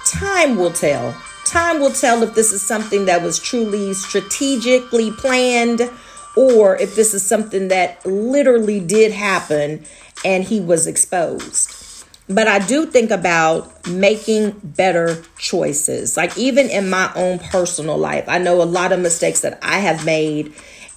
time 0.06 0.56
will 0.56 0.72
tell 0.72 1.12
time 1.44 1.80
will 1.80 1.92
tell 1.92 2.22
if 2.22 2.34
this 2.34 2.52
is 2.52 2.62
something 2.62 3.06
that 3.06 3.22
was 3.22 3.38
truly 3.38 3.92
strategically 3.94 5.10
planned 5.12 5.90
or 6.36 6.76
if 6.76 6.96
this 6.96 7.14
is 7.14 7.24
something 7.24 7.68
that 7.68 8.04
literally 8.06 8.80
did 8.80 9.12
happen 9.12 9.84
and 10.24 10.44
he 10.44 10.60
was 10.60 10.86
exposed 10.86 11.84
but 12.28 12.48
I 12.48 12.58
do 12.58 12.86
think 12.86 13.10
about 13.10 13.86
making 13.86 14.52
better 14.62 15.22
choices. 15.36 16.16
Like, 16.16 16.36
even 16.38 16.70
in 16.70 16.88
my 16.88 17.12
own 17.14 17.38
personal 17.38 17.98
life, 17.98 18.24
I 18.28 18.38
know 18.38 18.62
a 18.62 18.64
lot 18.64 18.92
of 18.92 19.00
mistakes 19.00 19.40
that 19.40 19.58
I 19.60 19.78
have 19.80 20.06
made. 20.06 20.54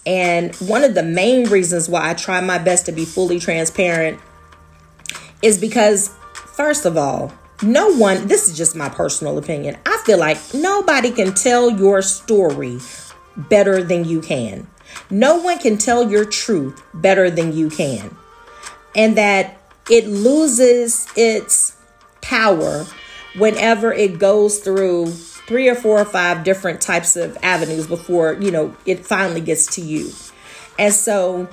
And 0.08 0.56
one 0.56 0.86
of 0.86 0.96
the 0.96 1.04
main 1.04 1.50
reasons 1.50 1.90
why 1.90 2.10
I 2.10 2.14
try 2.14 2.40
my 2.40 2.58
best 2.58 2.86
to 2.86 2.94
be 2.94 3.04
fully 3.04 3.40
transparent 3.40 4.22
is 5.42 5.60
because, 5.60 6.10
first 6.34 6.86
of 6.86 6.96
all, 6.96 7.34
no 7.62 7.94
one, 7.94 8.28
this 8.28 8.48
is 8.48 8.58
just 8.58 8.74
my 8.74 8.88
personal 8.88 9.38
opinion. 9.38 9.76
I 9.86 10.02
feel 10.06 10.18
like 10.18 10.38
nobody 10.54 11.12
can 11.12 11.34
tell 11.34 11.70
your 11.70 12.02
story 12.02 12.80
better 13.36 13.84
than 13.84 14.06
you 14.06 14.22
can. 14.22 14.68
No 15.10 15.42
one 15.42 15.60
can 15.60 15.78
tell 15.78 16.10
your 16.10 16.24
truth 16.24 16.82
better 16.94 17.30
than 17.30 17.52
you 17.52 17.70
can. 17.70 18.16
And 18.96 19.18
that 19.18 19.60
it 19.90 20.08
loses 20.08 21.06
its 21.18 21.76
power 22.22 22.86
whenever 23.38 23.92
it 23.92 24.20
goes 24.20 24.60
through 24.60 25.14
three 25.48 25.68
or 25.70 25.76
four 25.76 26.00
or 26.00 26.06
five 26.06 26.44
different 26.44 26.82
types 26.82 27.16
of 27.16 27.38
avenues 27.42 27.88
before 27.88 28.34
you 28.34 28.52
know 28.52 28.76
it 28.86 29.06
finally 29.06 29.42
gets 29.42 29.76
to 29.76 29.82
you. 29.82 30.12
And 30.78 30.94
so 30.94 31.48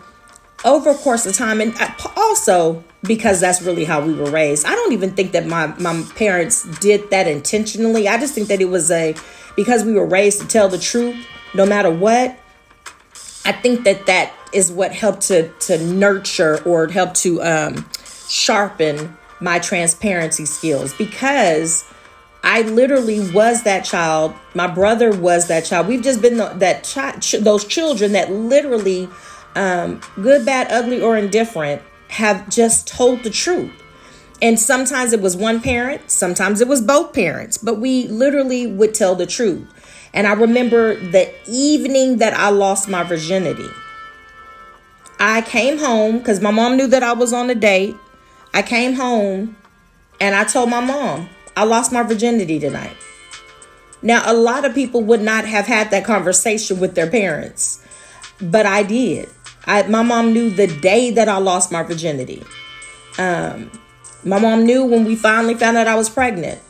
over 0.65 0.91
a 0.91 0.95
course 0.95 1.27
of 1.27 1.35
time 1.35 1.61
and 1.61 1.75
also 2.17 2.83
because 3.03 3.41
that's 3.41 3.63
really 3.63 3.85
how 3.85 4.01
we 4.01 4.15
were 4.15 4.31
raised 4.31 4.65
i 4.65 4.71
don't 4.71 4.93
even 4.95 5.11
think 5.11 5.33
that 5.33 5.47
my 5.47 5.67
my 5.79 6.03
parents 6.17 6.65
did 6.79 7.11
that 7.11 7.27
intentionally. 7.27 8.09
I 8.09 8.19
just 8.19 8.35
think 8.35 8.49
that 8.49 8.61
it 8.63 8.69
was 8.71 8.91
a 8.91 9.15
because 9.57 9.85
we 9.85 9.93
were 9.93 10.07
raised 10.07 10.41
to 10.41 10.47
tell 10.47 10.69
the 10.69 10.79
truth 10.79 11.17
no 11.55 11.67
matter 11.67 11.91
what 11.91 12.37
i 13.45 13.53
think 13.53 13.85
that 13.85 14.07
that 14.07 14.33
is 14.53 14.73
what 14.73 14.93
helped 14.93 15.23
to 15.23 15.49
to 15.61 15.79
nurture 15.85 16.63
or 16.65 16.89
help 16.89 17.13
to 17.15 17.43
um 17.43 17.85
sharpen 18.29 19.17
my 19.41 19.59
transparency 19.59 20.47
skills. 20.47 20.95
Because 20.95 21.85
I 22.45 22.61
literally 22.61 23.31
was 23.31 23.63
that 23.63 23.87
child. 23.87 24.35
My 24.55 24.67
brother 24.67 25.11
was 25.11 25.49
that 25.49 25.65
child. 25.65 25.89
We've 25.89 26.03
just 26.03 26.21
been 26.21 26.37
the, 26.37 26.51
that 26.57 26.85
child, 26.85 27.23
ch- 27.23 27.41
those 27.41 27.65
children 27.65 28.13
that 28.13 28.31
literally, 28.31 29.09
um, 29.57 30.03
good, 30.17 30.45
bad, 30.45 30.71
ugly, 30.71 31.01
or 31.01 31.17
indifferent, 31.17 31.81
have 32.09 32.47
just 32.51 32.87
told 32.87 33.23
the 33.23 33.31
truth. 33.31 33.73
And 34.43 34.61
sometimes 34.61 35.15
it 35.15 35.23
was 35.23 35.39
one 35.39 35.63
parent, 35.63 36.11
sometimes 36.11 36.61
it 36.61 36.69
was 36.69 36.83
both 36.83 37.15
parents, 37.15 37.57
but 37.57 37.81
we 37.81 38.09
literally 38.09 38.67
would 38.67 38.93
tell 38.93 39.15
the 39.15 39.27
truth. 39.27 39.67
And 40.13 40.27
I 40.27 40.35
remember 40.35 40.97
the 40.97 41.33
evening 41.49 42.19
that 42.19 42.35
I 42.35 42.51
lost 42.51 42.89
my 42.89 43.05
virginity. 43.05 43.69
I 45.19 45.41
came 45.41 45.79
home 45.79 46.19
because 46.19 46.43
my 46.43 46.51
mom 46.51 46.77
knew 46.77 46.89
that 46.89 47.03
I 47.03 47.15
was 47.15 47.33
on 47.33 47.49
a 47.49 47.55
date. 47.55 47.97
I 48.53 48.61
came 48.61 48.95
home 48.95 49.57
and 50.21 50.35
I 50.35 50.45
told 50.45 50.69
my 50.69 50.81
mom, 50.81 51.31
I 51.57 51.65
lost 51.65 51.93
my 51.93 52.03
virginity 52.03 52.59
tonight. 52.59 52.97
Now, 54.03 54.23
a 54.31 54.35
lot 54.35 54.65
of 54.65 54.75
people 54.75 55.03
would 55.05 55.23
not 55.23 55.47
have 55.47 55.67
had 55.67 55.91
that 55.91 56.05
conversation 56.05 56.79
with 56.79 56.95
their 56.95 57.09
parents, 57.09 57.83
but 58.41 58.67
I 58.67 58.83
did. 58.83 59.31
I, 59.67 59.85
my 59.85 60.03
mom 60.03 60.33
knew 60.33 60.51
the 60.51 60.67
day 60.67 61.11
that 61.13 61.29
I 61.29 61.39
lost 61.39 61.73
my 61.73 61.83
virginity. 61.83 62.43
Um, 63.19 63.71
my 64.25 64.39
mom 64.39 64.67
knew 64.67 64.85
when 64.85 65.05
we 65.05 65.17
finally 65.17 65.55
found 65.55 65.77
out 65.77 65.87
I 65.87 65.95
was 65.95 66.11
pregnant. 66.11 66.61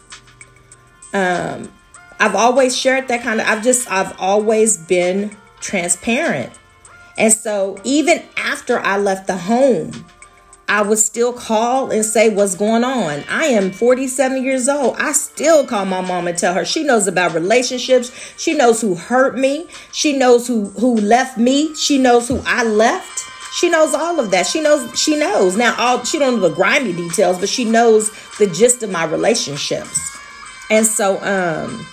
Um, 1.13 1.73
I've 2.21 2.35
always 2.35 2.77
shared 2.77 3.09
that 3.09 3.23
kind 3.23 3.41
of, 3.41 3.47
I've 3.47 3.63
just, 3.63 3.91
I've 3.91 4.15
always 4.21 4.77
been 4.77 5.37
transparent. 5.61 6.53
And 7.19 7.33
so 7.33 7.79
even 7.85 8.23
after 8.37 8.79
I 8.79 8.99
left 8.99 9.27
the 9.27 9.37
home, 9.37 10.07
I 10.69 10.83
would 10.83 10.99
still 10.99 11.33
call 11.33 11.91
and 11.91 12.05
say 12.05 12.35
what's 12.35 12.55
going 12.55 12.85
on. 12.85 13.23
I 13.29 13.47
am 13.47 13.71
47 13.71 14.43
years 14.43 14.69
old. 14.69 14.97
I 14.99 15.13
still 15.13 15.67
call 15.67 15.85
my 15.85 16.01
mom 16.01 16.27
and 16.27 16.39
tell 16.39 16.55
her 16.55 16.65
she 16.65 16.85
knows 16.85 17.07
about 17.07 17.35
relationships. 17.35 18.11
She 18.37 18.55
knows 18.55 18.81
who 18.81 18.95
hurt 18.95 19.39
me. 19.39 19.69
She 19.93 20.17
knows 20.17 20.47
who 20.47 20.67
who 20.71 20.97
left 20.97 21.39
me. 21.39 21.75
She 21.75 21.99
knows 21.99 22.29
who 22.29 22.41
I 22.47 22.65
left. 22.65 23.25
She 23.55 23.69
knows 23.69 23.95
all 23.95 24.19
of 24.19 24.31
that. 24.31 24.47
She 24.47 24.61
knows 24.61 24.99
she 24.99 25.17
knows. 25.17 25.57
Now 25.57 25.75
all 25.79 26.03
she 26.05 26.19
don't 26.19 26.41
know 26.41 26.49
the 26.49 26.55
grimy 26.55 26.93
details, 26.93 27.39
but 27.39 27.49
she 27.49 27.65
knows 27.65 28.11
the 28.39 28.47
gist 28.47 28.83
of 28.83 28.91
my 28.91 29.05
relationships. 29.05 30.17
And 30.71 30.87
so 30.87 31.23
um 31.23 31.87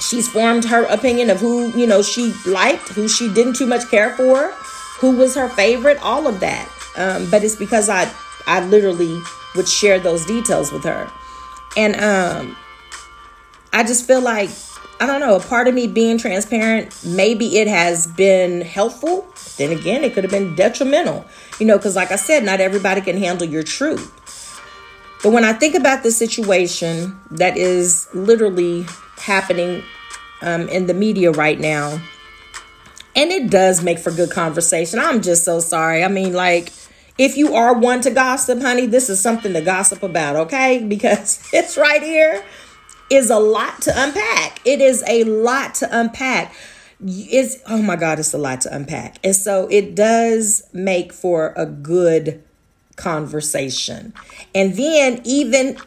she's 0.00 0.28
formed 0.28 0.64
her 0.64 0.84
opinion 0.84 1.28
of 1.30 1.40
who, 1.40 1.76
you 1.78 1.86
know, 1.86 2.02
she 2.02 2.32
liked, 2.46 2.88
who 2.88 3.06
she 3.06 3.32
didn't 3.32 3.56
too 3.56 3.66
much 3.66 3.88
care 3.90 4.16
for, 4.16 4.50
who 4.98 5.12
was 5.12 5.34
her 5.34 5.48
favorite, 5.50 5.98
all 6.02 6.26
of 6.26 6.40
that. 6.40 6.68
Um, 6.98 7.30
but 7.30 7.44
it's 7.44 7.56
because 7.56 7.88
I 7.88 8.10
I 8.46 8.64
literally 8.64 9.20
would 9.54 9.68
share 9.68 9.98
those 9.98 10.26
details 10.26 10.72
with 10.72 10.84
her. 10.84 11.10
And 11.76 12.00
um 12.00 12.56
I 13.72 13.84
just 13.84 14.06
feel 14.06 14.20
like 14.20 14.50
I 15.00 15.06
don't 15.06 15.20
know, 15.20 15.36
a 15.36 15.40
part 15.40 15.68
of 15.68 15.74
me 15.74 15.86
being 15.86 16.18
transparent, 16.18 16.92
maybe 17.04 17.58
it 17.58 17.68
has 17.68 18.06
been 18.06 18.62
helpful. 18.62 19.28
Then 19.56 19.70
again, 19.70 20.02
it 20.02 20.12
could 20.12 20.24
have 20.24 20.30
been 20.32 20.56
detrimental. 20.56 21.24
You 21.60 21.66
know, 21.66 21.76
because 21.76 21.94
like 21.94 22.10
I 22.10 22.16
said, 22.16 22.44
not 22.44 22.60
everybody 22.60 23.00
can 23.00 23.16
handle 23.16 23.46
your 23.46 23.62
truth. 23.62 24.14
But 25.22 25.32
when 25.32 25.44
I 25.44 25.52
think 25.52 25.74
about 25.74 26.02
the 26.02 26.10
situation 26.10 27.18
that 27.30 27.56
is 27.56 28.08
literally 28.14 28.86
happening 29.18 29.82
um, 30.42 30.68
in 30.68 30.86
the 30.86 30.94
media 30.94 31.30
right 31.30 31.58
now, 31.58 32.00
and 33.16 33.32
it 33.32 33.50
does 33.50 33.82
make 33.82 33.98
for 33.98 34.12
good 34.12 34.30
conversation. 34.30 35.00
I'm 35.00 35.22
just 35.22 35.44
so 35.44 35.58
sorry. 35.58 36.04
I 36.04 36.08
mean, 36.08 36.32
like, 36.32 36.72
if 37.18 37.36
you 37.36 37.54
are 37.54 37.74
one 37.74 38.00
to 38.02 38.10
gossip, 38.10 38.60
honey, 38.60 38.86
this 38.86 39.10
is 39.10 39.20
something 39.20 39.52
to 39.52 39.60
gossip 39.60 40.02
about, 40.02 40.36
okay? 40.36 40.84
Because 40.88 41.46
it's 41.52 41.76
right 41.76 42.02
here 42.02 42.44
is 43.10 43.30
a 43.30 43.38
lot 43.38 43.82
to 43.82 43.92
unpack. 43.94 44.60
It 44.64 44.80
is 44.80 45.02
a 45.08 45.24
lot 45.24 45.74
to 45.76 45.88
unpack. 45.90 46.54
It's 47.00 47.58
oh 47.66 47.80
my 47.80 47.96
god, 47.96 48.18
it's 48.18 48.34
a 48.34 48.38
lot 48.38 48.60
to 48.62 48.74
unpack. 48.74 49.18
And 49.24 49.34
so 49.34 49.68
it 49.70 49.94
does 49.94 50.62
make 50.72 51.12
for 51.12 51.52
a 51.56 51.64
good 51.64 52.42
conversation. 52.96 54.12
And 54.54 54.74
then 54.76 55.20
even 55.24 55.78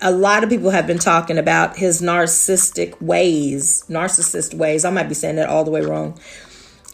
a 0.00 0.10
lot 0.12 0.44
of 0.44 0.50
people 0.50 0.70
have 0.70 0.86
been 0.86 0.98
talking 0.98 1.38
about 1.38 1.76
his 1.76 2.00
narcissistic 2.00 3.00
ways, 3.00 3.84
narcissist 3.88 4.54
ways. 4.54 4.84
I 4.84 4.90
might 4.90 5.08
be 5.08 5.14
saying 5.14 5.36
that 5.36 5.48
all 5.48 5.64
the 5.64 5.70
way 5.70 5.80
wrong. 5.80 6.18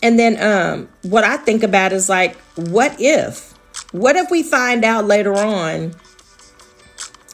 And 0.02 0.18
then 0.18 0.42
um 0.42 0.88
what 1.02 1.24
I 1.24 1.36
think 1.36 1.62
about 1.62 1.92
is 1.92 2.08
like 2.08 2.36
what 2.56 2.96
if 2.98 3.49
what 3.92 4.16
if 4.16 4.30
we 4.30 4.42
find 4.42 4.84
out 4.84 5.06
later 5.06 5.34
on 5.34 5.94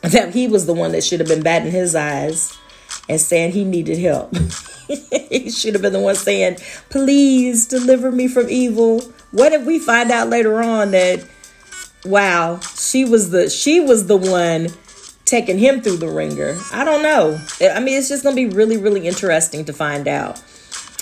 that 0.02 0.32
he 0.32 0.48
was 0.48 0.66
the 0.66 0.74
one 0.74 0.92
that 0.92 1.04
should 1.04 1.20
have 1.20 1.28
been 1.28 1.42
batting 1.42 1.72
his 1.72 1.94
eyes 1.94 2.56
and 3.08 3.20
saying 3.20 3.52
he 3.52 3.64
needed 3.64 3.98
help? 3.98 4.34
he 5.30 5.50
should 5.50 5.74
have 5.74 5.82
been 5.82 5.92
the 5.92 6.00
one 6.00 6.14
saying, 6.14 6.56
Please 6.88 7.66
deliver 7.66 8.10
me 8.10 8.28
from 8.28 8.48
evil. 8.48 9.00
What 9.32 9.52
if 9.52 9.66
we 9.66 9.78
find 9.78 10.10
out 10.10 10.28
later 10.28 10.62
on 10.62 10.92
that 10.92 11.24
wow, 12.04 12.60
she 12.60 13.04
was 13.04 13.30
the 13.30 13.50
she 13.50 13.80
was 13.80 14.06
the 14.06 14.16
one 14.16 14.68
taking 15.24 15.58
him 15.58 15.82
through 15.82 15.98
the 15.98 16.08
ringer? 16.08 16.56
I 16.72 16.84
don't 16.84 17.02
know. 17.02 17.38
I 17.60 17.80
mean, 17.80 17.98
it's 17.98 18.08
just 18.08 18.22
gonna 18.22 18.36
be 18.36 18.46
really, 18.46 18.76
really 18.76 19.06
interesting 19.06 19.64
to 19.66 19.72
find 19.72 20.08
out 20.08 20.40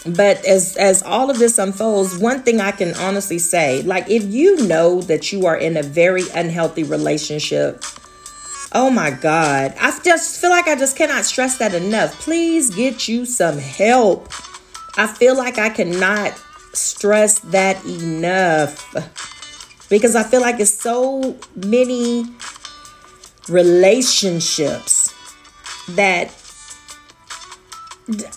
but 0.07 0.45
as 0.45 0.77
as 0.77 1.03
all 1.03 1.31
of 1.31 1.39
this 1.39 1.59
unfolds 1.59 2.19
one 2.19 2.43
thing 2.43 2.61
i 2.61 2.71
can 2.71 2.95
honestly 2.97 3.39
say 3.39 3.83
like 3.83 4.09
if 4.11 4.23
you 4.25 4.67
know 4.67 5.01
that 5.03 5.33
you 5.33 5.47
are 5.47 5.57
in 5.57 5.77
a 5.77 5.83
very 5.83 6.25
unhealthy 6.35 6.83
relationship 6.83 7.83
oh 8.73 8.91
my 8.91 9.11
god 9.11 9.75
i 9.81 9.99
just 10.05 10.41
feel 10.41 10.51
like 10.51 10.69
i 10.69 10.77
just 10.77 10.97
cannot 10.97 11.25
stress 11.25 11.59
that 11.59 11.75
enough. 11.75 12.13
Please 12.21 12.75
get 12.75 13.09
you 13.09 13.25
some 13.25 13.59
help. 13.59 14.31
I 14.97 15.07
feel 15.07 15.37
like 15.37 15.59
i 15.59 15.71
cannot 15.71 16.39
stress 16.77 17.39
that 17.41 17.85
enough 17.85 18.95
because 19.89 20.15
I 20.15 20.23
feel 20.23 20.41
like 20.41 20.61
it's 20.61 20.75
so 20.75 21.37
many 21.55 22.27
relationships 23.49 25.15
that 25.91 26.31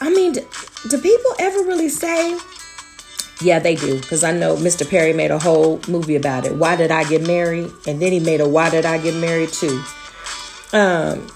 I 0.01 0.09
mean, 0.09 0.33
do 0.33 1.01
people 1.01 1.31
ever 1.39 1.59
really 1.59 1.89
say? 1.89 2.38
Yeah, 3.41 3.59
they 3.59 3.75
do. 3.75 4.00
Because 4.00 4.24
I 4.24 4.31
know 4.31 4.55
Mr. 4.55 4.89
Perry 4.89 5.13
made 5.13 5.31
a 5.31 5.39
whole 5.39 5.79
movie 5.88 6.15
about 6.15 6.45
it. 6.45 6.55
Why 6.55 6.75
did 6.75 6.91
I 6.91 7.03
get 7.03 7.27
married? 7.27 7.71
And 7.86 8.01
then 8.01 8.12
he 8.12 8.19
made 8.19 8.41
a 8.41 8.47
Why 8.47 8.69
Did 8.69 8.86
I 8.86 8.97
Get 8.97 9.15
Married 9.15 9.53
too? 9.53 9.83
Um, 10.74 11.27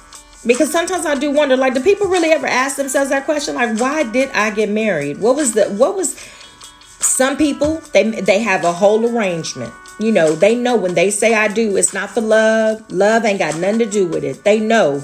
because 0.45 0.71
sometimes 0.71 1.05
I 1.05 1.15
do 1.15 1.31
wonder, 1.31 1.55
like, 1.55 1.73
do 1.73 1.81
people 1.81 2.07
really 2.07 2.29
ever 2.31 2.47
ask 2.47 2.77
themselves 2.77 3.11
that 3.11 3.25
question? 3.25 3.55
Like, 3.55 3.79
why 3.79 4.03
did 4.03 4.29
I 4.31 4.49
get 4.51 4.69
married? 4.69 5.19
What 5.19 5.35
was 5.35 5.53
the 5.53 5.65
what 5.65 5.95
was 5.95 6.17
some 7.01 7.37
people 7.37 7.81
they 7.93 8.09
they 8.09 8.39
have 8.39 8.63
a 8.63 8.71
whole 8.71 9.05
arrangement. 9.05 9.73
You 9.99 10.11
know, 10.11 10.33
they 10.33 10.55
know 10.55 10.75
when 10.75 10.95
they 10.95 11.11
say 11.11 11.35
I 11.35 11.47
do, 11.47 11.77
it's 11.77 11.93
not 11.93 12.09
for 12.09 12.21
love. 12.21 12.89
Love 12.91 13.25
ain't 13.25 13.39
got 13.39 13.57
nothing 13.57 13.79
to 13.79 13.85
do 13.85 14.07
with 14.07 14.23
it. 14.23 14.43
They 14.43 14.59
know 14.59 15.03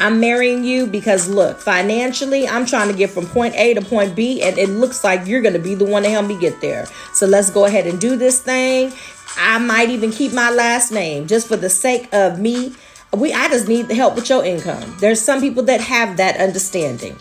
I'm 0.00 0.20
marrying 0.20 0.64
you 0.64 0.86
because 0.86 1.28
look, 1.28 1.58
financially, 1.58 2.48
I'm 2.48 2.66
trying 2.66 2.88
to 2.90 2.96
get 2.96 3.10
from 3.10 3.26
point 3.26 3.54
A 3.54 3.74
to 3.74 3.80
point 3.80 4.16
B, 4.16 4.42
and 4.42 4.58
it 4.58 4.68
looks 4.68 5.04
like 5.04 5.26
you're 5.26 5.42
going 5.42 5.54
to 5.54 5.60
be 5.60 5.74
the 5.74 5.84
one 5.84 6.02
to 6.02 6.10
help 6.10 6.26
me 6.26 6.38
get 6.38 6.60
there. 6.60 6.86
So 7.12 7.26
let's 7.26 7.50
go 7.50 7.64
ahead 7.64 7.86
and 7.86 8.00
do 8.00 8.16
this 8.16 8.40
thing. 8.42 8.92
I 9.36 9.58
might 9.58 9.90
even 9.90 10.10
keep 10.10 10.32
my 10.32 10.50
last 10.50 10.92
name 10.92 11.26
just 11.26 11.48
for 11.48 11.56
the 11.56 11.70
sake 11.70 12.12
of 12.12 12.38
me. 12.38 12.74
We, 13.12 13.32
I 13.32 13.48
just 13.48 13.68
need 13.68 13.88
the 13.88 13.94
help 13.94 14.16
with 14.16 14.28
your 14.28 14.44
income. 14.44 14.96
There's 14.98 15.20
some 15.20 15.40
people 15.40 15.62
that 15.64 15.80
have 15.80 16.16
that 16.16 16.36
understanding. 16.38 17.16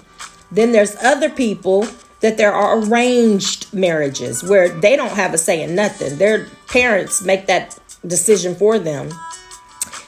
Then 0.51 0.71
there's 0.71 0.95
other 0.97 1.29
people 1.29 1.87
that 2.21 2.37
there 2.37 2.53
are 2.53 2.79
arranged 2.79 3.71
marriages 3.73 4.43
where 4.43 4.69
they 4.69 4.95
don't 4.95 5.11
have 5.11 5.33
a 5.33 5.37
say 5.37 5.61
in 5.61 5.75
nothing. 5.75 6.17
Their 6.17 6.47
parents 6.67 7.21
make 7.21 7.47
that 7.47 7.77
decision 8.05 8.55
for 8.55 8.79
them 8.79 9.11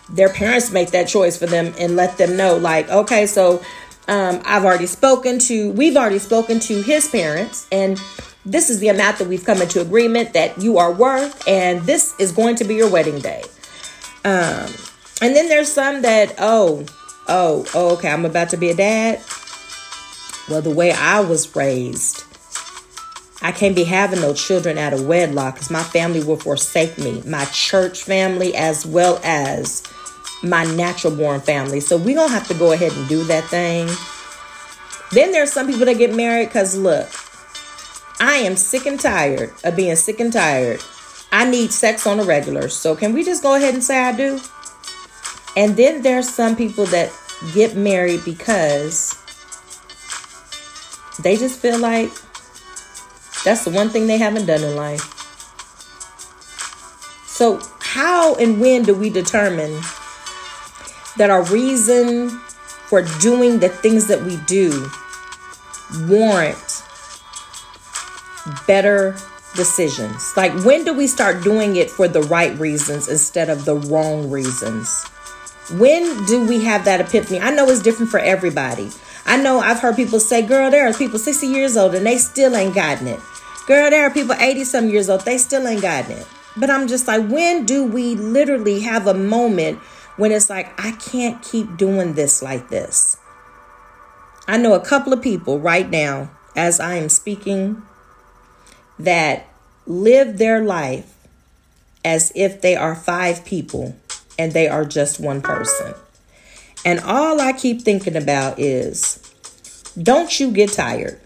their 0.09 0.29
parents 0.29 0.71
make 0.71 0.91
that 0.91 1.07
choice 1.07 1.37
for 1.37 1.45
them 1.45 1.73
and 1.79 1.95
let 1.95 2.17
them 2.17 2.37
know 2.37 2.57
like 2.57 2.89
okay 2.89 3.25
so 3.25 3.63
um, 4.07 4.39
i've 4.45 4.63
already 4.63 4.85
spoken 4.85 5.39
to 5.39 5.71
we've 5.71 5.97
already 5.97 6.19
spoken 6.19 6.59
to 6.59 6.81
his 6.83 7.07
parents 7.07 7.67
and 7.71 7.99
this 8.45 8.69
is 8.69 8.79
the 8.79 8.89
amount 8.89 9.17
that 9.17 9.27
we've 9.27 9.43
come 9.43 9.61
into 9.61 9.81
agreement 9.81 10.33
that 10.33 10.61
you 10.61 10.77
are 10.77 10.93
worth 10.93 11.47
and 11.47 11.81
this 11.81 12.17
is 12.19 12.31
going 12.31 12.55
to 12.57 12.63
be 12.63 12.75
your 12.75 12.89
wedding 12.89 13.19
day. 13.19 13.43
Um, 14.23 14.71
and 15.21 15.35
then 15.35 15.49
there's 15.49 15.71
some 15.71 16.03
that 16.03 16.35
oh 16.37 16.85
oh 17.27 17.65
oh 17.73 17.93
okay 17.93 18.09
i'm 18.09 18.25
about 18.25 18.49
to 18.49 18.57
be 18.57 18.69
a 18.69 18.75
dad. 18.75 19.21
Well 20.49 20.61
the 20.61 20.69
way 20.69 20.91
i 20.91 21.19
was 21.19 21.55
raised 21.55 22.23
I 23.41 23.51
can't 23.51 23.75
be 23.75 23.83
having 23.83 24.21
no 24.21 24.33
children 24.33 24.77
out 24.77 24.93
of 24.93 25.05
wedlock 25.05 25.55
because 25.55 25.69
my 25.69 25.83
family 25.83 26.23
will 26.23 26.37
forsake 26.37 26.97
me, 26.97 27.21
my 27.27 27.45
church 27.45 28.01
family, 28.01 28.55
as 28.55 28.87
well 28.87 29.19
as 29.23 29.83
my 30.45 30.63
natural 30.75 31.15
born 31.15 31.41
family. 31.41 31.79
So 31.79 31.97
we 31.97 32.13
don't 32.13 32.31
have 32.31 32.47
to 32.47 32.53
go 32.53 32.71
ahead 32.71 32.91
and 32.93 33.07
do 33.07 33.23
that 33.25 33.45
thing. 33.45 33.87
Then 35.11 35.31
there's 35.31 35.51
some 35.51 35.67
people 35.67 35.85
that 35.85 35.97
get 35.97 36.15
married 36.15 36.47
because 36.47 36.77
look, 36.77 37.07
I 38.19 38.37
am 38.37 38.55
sick 38.55 38.85
and 38.85 38.99
tired 38.99 39.51
of 39.63 39.75
being 39.75 39.95
sick 39.95 40.19
and 40.19 40.31
tired. 40.31 40.81
I 41.31 41.49
need 41.49 41.71
sex 41.71 42.07
on 42.07 42.19
a 42.19 42.23
regular. 42.23 42.69
So 42.69 42.95
can 42.95 43.13
we 43.13 43.23
just 43.23 43.43
go 43.43 43.55
ahead 43.55 43.73
and 43.73 43.83
say 43.83 43.99
I 43.99 44.15
do? 44.15 44.39
And 45.57 45.75
then 45.75 46.01
there's 46.01 46.29
some 46.29 46.55
people 46.55 46.85
that 46.87 47.11
get 47.53 47.75
married 47.75 48.23
because 48.25 49.15
they 51.21 51.37
just 51.37 51.59
feel 51.59 51.79
like 51.79 52.09
that's 53.43 53.63
the 53.63 53.71
one 53.71 53.89
thing 53.89 54.07
they 54.07 54.17
haven't 54.17 54.47
done 54.47 54.63
in 54.63 54.75
life. 54.75 55.11
So, 57.27 57.59
how 57.79 58.35
and 58.35 58.59
when 58.59 58.83
do 58.83 58.95
we 58.95 59.09
determine 59.09 59.79
that 61.17 61.29
our 61.29 61.43
reason 61.43 62.29
for 62.29 63.01
doing 63.19 63.59
the 63.59 63.69
things 63.69 64.07
that 64.07 64.21
we 64.21 64.37
do 64.45 64.89
warrant 66.07 66.83
better 68.67 69.15
decisions. 69.55 70.35
Like, 70.35 70.53
when 70.63 70.83
do 70.83 70.93
we 70.93 71.07
start 71.07 71.43
doing 71.43 71.77
it 71.77 71.89
for 71.89 72.07
the 72.07 72.21
right 72.23 72.57
reasons 72.59 73.07
instead 73.07 73.49
of 73.49 73.65
the 73.65 73.75
wrong 73.75 74.29
reasons? 74.29 75.05
When 75.77 76.25
do 76.25 76.45
we 76.45 76.63
have 76.65 76.85
that 76.85 77.01
epiphany? 77.01 77.39
I 77.39 77.51
know 77.51 77.69
it's 77.69 77.81
different 77.81 78.11
for 78.11 78.19
everybody. 78.19 78.91
I 79.25 79.41
know 79.41 79.59
I've 79.59 79.79
heard 79.79 79.95
people 79.95 80.19
say, 80.19 80.43
girl, 80.43 80.69
there 80.69 80.87
are 80.87 80.93
people 80.93 81.17
60 81.17 81.47
years 81.47 81.75
old 81.75 81.95
and 81.95 82.05
they 82.05 82.17
still 82.17 82.55
ain't 82.55 82.75
gotten 82.75 83.07
it. 83.07 83.19
Girl, 83.65 83.89
there 83.89 84.05
are 84.05 84.11
people 84.11 84.35
80 84.35 84.63
some 84.63 84.89
years 84.89 85.09
old, 85.09 85.21
they 85.21 85.39
still 85.39 85.67
ain't 85.67 85.81
gotten 85.81 86.11
it. 86.11 86.27
But 86.55 86.69
I'm 86.69 86.87
just 86.87 87.07
like, 87.07 87.27
when 87.27 87.65
do 87.65 87.83
we 87.83 88.13
literally 88.15 88.81
have 88.81 89.07
a 89.07 89.13
moment 89.13 89.79
when 90.17 90.31
it's 90.31 90.49
like, 90.49 90.79
I 90.79 90.91
can't 90.93 91.41
keep 91.41 91.77
doing 91.77 92.13
this 92.13 92.41
like 92.41 92.69
this. 92.69 93.17
I 94.47 94.57
know 94.57 94.73
a 94.73 94.79
couple 94.85 95.11
of 95.11 95.21
people 95.21 95.59
right 95.59 95.89
now, 95.89 96.29
as 96.55 96.79
I 96.79 96.95
am 96.95 97.09
speaking, 97.09 97.81
that 98.99 99.47
live 99.85 100.37
their 100.37 100.61
life 100.61 101.11
as 102.03 102.31
if 102.35 102.61
they 102.61 102.75
are 102.75 102.95
five 102.95 103.43
people 103.45 103.95
and 104.37 104.53
they 104.53 104.67
are 104.67 104.85
just 104.85 105.19
one 105.19 105.41
person. 105.41 105.95
And 106.85 106.99
all 106.99 107.41
I 107.41 107.51
keep 107.51 107.81
thinking 107.81 108.15
about 108.15 108.59
is 108.59 109.19
don't 110.01 110.39
you 110.39 110.51
get 110.51 110.71
tired? 110.71 111.19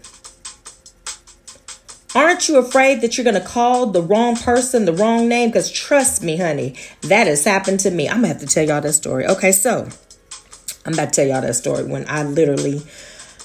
Aren't 2.14 2.48
you 2.48 2.58
afraid 2.58 3.02
that 3.02 3.16
you're 3.16 3.24
going 3.24 3.40
to 3.40 3.40
call 3.40 3.86
the 3.86 4.02
wrong 4.02 4.34
person 4.34 4.84
the 4.84 4.92
wrong 4.92 5.28
name? 5.28 5.50
Because 5.50 5.70
trust 5.70 6.22
me, 6.22 6.36
honey, 6.36 6.74
that 7.02 7.28
has 7.28 7.44
happened 7.44 7.80
to 7.80 7.90
me. 7.90 8.08
I'm 8.08 8.22
going 8.22 8.34
to 8.34 8.38
have 8.38 8.40
to 8.40 8.46
tell 8.46 8.66
y'all 8.66 8.80
that 8.80 8.94
story. 8.94 9.26
Okay, 9.26 9.52
so 9.52 9.88
I'm 10.84 10.94
about 10.94 11.12
to 11.12 11.20
tell 11.20 11.26
y'all 11.26 11.40
that 11.42 11.54
story 11.54 11.84
when 11.84 12.04
I 12.08 12.24
literally 12.24 12.82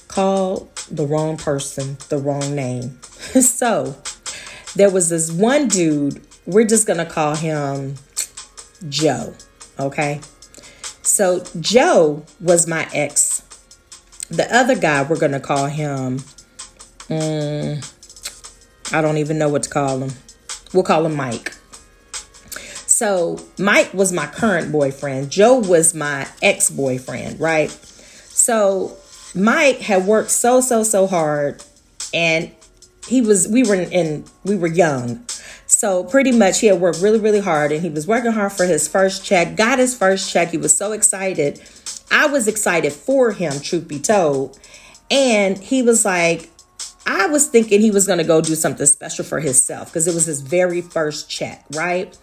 called 0.07 0.75
the 0.89 1.05
wrong 1.05 1.37
person 1.37 1.97
the 2.09 2.17
wrong 2.17 2.55
name. 2.55 2.99
so 3.41 3.95
there 4.75 4.89
was 4.89 5.09
this 5.09 5.31
one 5.31 5.67
dude, 5.67 6.25
we're 6.47 6.65
just 6.65 6.87
going 6.87 6.99
to 6.99 7.05
call 7.05 7.35
him 7.35 7.95
Joe. 8.89 9.35
Okay. 9.79 10.21
So 11.03 11.43
Joe 11.59 12.25
was 12.39 12.67
my 12.67 12.89
ex. 12.93 13.41
The 14.29 14.47
other 14.51 14.75
guy, 14.75 15.03
we're 15.03 15.19
going 15.19 15.33
to 15.33 15.39
call 15.39 15.67
him. 15.67 16.23
Um, 17.11 17.81
I 18.91 19.01
don't 19.01 19.17
even 19.17 19.37
know 19.37 19.49
what 19.49 19.63
to 19.63 19.69
call 19.69 19.99
him. 19.99 20.11
We'll 20.73 20.83
call 20.83 21.05
him 21.05 21.15
Mike. 21.15 21.53
So, 22.87 23.39
Mike 23.59 23.93
was 23.93 24.13
my 24.13 24.25
current 24.27 24.71
boyfriend. 24.71 25.29
Joe 25.29 25.57
was 25.59 25.93
my 25.93 26.27
ex 26.41 26.69
boyfriend, 26.69 27.39
right? 27.39 27.69
So, 27.69 28.95
Mike 29.33 29.79
had 29.79 30.05
worked 30.05 30.31
so, 30.31 30.61
so, 30.61 30.83
so 30.83 31.07
hard. 31.07 31.63
And 32.13 32.51
he 33.07 33.21
was, 33.21 33.47
we 33.47 33.63
were 33.63 33.75
in, 33.75 34.23
we 34.45 34.55
were 34.55 34.67
young. 34.67 35.25
So, 35.67 36.03
pretty 36.03 36.31
much, 36.31 36.59
he 36.59 36.67
had 36.67 36.79
worked 36.79 37.01
really, 37.01 37.19
really 37.19 37.41
hard. 37.41 37.71
And 37.71 37.81
he 37.81 37.89
was 37.89 38.07
working 38.07 38.31
hard 38.31 38.53
for 38.53 38.65
his 38.65 38.87
first 38.87 39.25
check, 39.25 39.57
got 39.57 39.79
his 39.79 39.97
first 39.97 40.31
check. 40.31 40.51
He 40.51 40.57
was 40.57 40.75
so 40.75 40.93
excited. 40.93 41.61
I 42.11 42.27
was 42.27 42.47
excited 42.47 42.93
for 42.93 43.31
him, 43.31 43.59
truth 43.59 43.87
be 43.87 43.99
told. 43.99 44.57
And 45.11 45.57
he 45.57 45.81
was 45.81 46.05
like, 46.05 46.49
I 47.05 47.27
was 47.27 47.47
thinking 47.47 47.81
he 47.81 47.91
was 47.91 48.07
going 48.07 48.17
to 48.17 48.23
go 48.23 48.41
do 48.41 48.55
something 48.55 48.85
special 48.85 49.25
for 49.25 49.39
himself 49.39 49.89
because 49.89 50.07
it 50.07 50.15
was 50.15 50.25
his 50.25 50.41
very 50.41 50.81
first 50.81 51.29
check, 51.29 51.63
right? 51.75 52.17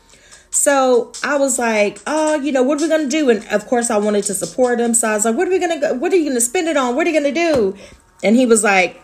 So 0.51 1.12
I 1.25 1.38
was 1.38 1.59
like, 1.59 2.01
oh, 2.07 2.35
you 2.37 2.53
know, 2.53 2.62
what 2.62 2.79
are 2.79 2.85
we 2.85 2.88
going 2.88 3.09
to 3.09 3.09
do? 3.09 3.31
And 3.31 3.47
of 3.49 3.66
course, 3.66 3.90
I 3.90 3.99
wanted 3.99 4.25
to 4.25 4.35
support 4.35 4.81
him. 4.81 4.92
So 4.92 5.09
I 5.09 5.14
was 5.14 5.25
like, 5.25 5.37
what 5.37 5.49
are 5.49 5.51
we 5.51 5.59
going 5.59 5.81
to 5.81 5.81
go? 5.81 5.95
What 5.95 6.12
are 6.12 6.16
you 6.16 6.25
going 6.25 6.35
to 6.35 6.40
spend 6.40 6.68
it 6.68 6.77
on? 6.77 6.95
What 6.95 7.07
are 7.07 7.11
you 7.11 7.21
going 7.21 7.35
to 7.35 7.40
do? 7.40 7.77
And 8.23 8.37
he 8.37 8.45
was 8.45 8.62
like, 8.62 9.01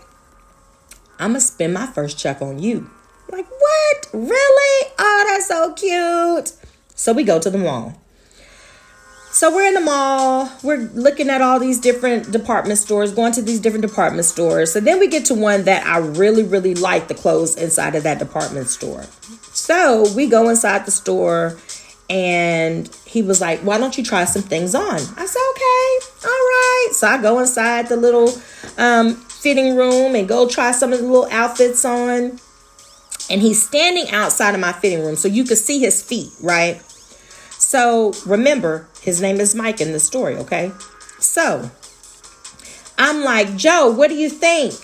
I'm 1.18 1.30
going 1.30 1.40
to 1.40 1.46
spend 1.46 1.74
my 1.74 1.86
first 1.86 2.18
check 2.18 2.42
on 2.42 2.58
you. 2.58 2.90
I'm 3.30 3.38
like, 3.38 3.50
what? 3.50 4.08
Really? 4.12 4.92
Oh, 4.98 5.26
that's 5.28 5.48
so 5.48 5.72
cute. 5.72 6.52
So 6.94 7.12
we 7.12 7.24
go 7.24 7.38
to 7.38 7.50
the 7.50 7.58
mall. 7.58 8.00
So 9.30 9.54
we're 9.54 9.68
in 9.68 9.74
the 9.74 9.80
mall, 9.80 10.50
we're 10.62 10.88
looking 10.94 11.28
at 11.28 11.42
all 11.42 11.60
these 11.60 11.78
different 11.78 12.32
department 12.32 12.78
stores, 12.78 13.12
going 13.12 13.32
to 13.32 13.42
these 13.42 13.60
different 13.60 13.86
department 13.86 14.24
stores. 14.24 14.72
So 14.72 14.80
then 14.80 14.98
we 14.98 15.06
get 15.06 15.26
to 15.26 15.34
one 15.34 15.64
that 15.64 15.86
I 15.86 15.98
really, 15.98 16.42
really 16.42 16.74
like 16.74 17.08
the 17.08 17.14
clothes 17.14 17.54
inside 17.54 17.94
of 17.94 18.02
that 18.04 18.18
department 18.18 18.68
store. 18.68 19.04
So 19.52 20.10
we 20.14 20.28
go 20.28 20.48
inside 20.48 20.86
the 20.86 20.90
store 20.90 21.58
and 22.10 22.88
he 23.04 23.22
was 23.22 23.40
like, 23.40 23.60
Why 23.60 23.76
don't 23.76 23.98
you 23.98 24.02
try 24.02 24.24
some 24.24 24.42
things 24.42 24.74
on? 24.74 24.94
I 24.94 25.26
said, 25.26 25.42
Okay, 25.50 26.06
all 26.24 26.30
right. 26.30 26.88
So 26.92 27.06
I 27.06 27.20
go 27.20 27.38
inside 27.38 27.88
the 27.88 27.96
little 27.96 28.32
um, 28.78 29.14
fitting 29.14 29.76
room 29.76 30.14
and 30.14 30.26
go 30.26 30.48
try 30.48 30.72
some 30.72 30.92
of 30.92 31.00
the 31.00 31.06
little 31.06 31.28
outfits 31.30 31.84
on. 31.84 32.40
And 33.30 33.42
he's 33.42 33.62
standing 33.62 34.08
outside 34.10 34.54
of 34.54 34.60
my 34.60 34.72
fitting 34.72 35.04
room 35.04 35.16
so 35.16 35.28
you 35.28 35.44
could 35.44 35.58
see 35.58 35.80
his 35.80 36.02
feet, 36.02 36.32
right? 36.42 36.80
So 37.58 38.14
remember, 38.24 38.87
his 39.00 39.20
name 39.20 39.40
is 39.40 39.54
Mike 39.54 39.80
in 39.80 39.92
the 39.92 40.00
story, 40.00 40.36
okay? 40.36 40.72
So 41.18 41.70
I'm 42.98 43.22
like, 43.24 43.56
Joe, 43.56 43.90
what 43.90 44.08
do 44.08 44.16
you 44.16 44.28
think? 44.28 44.74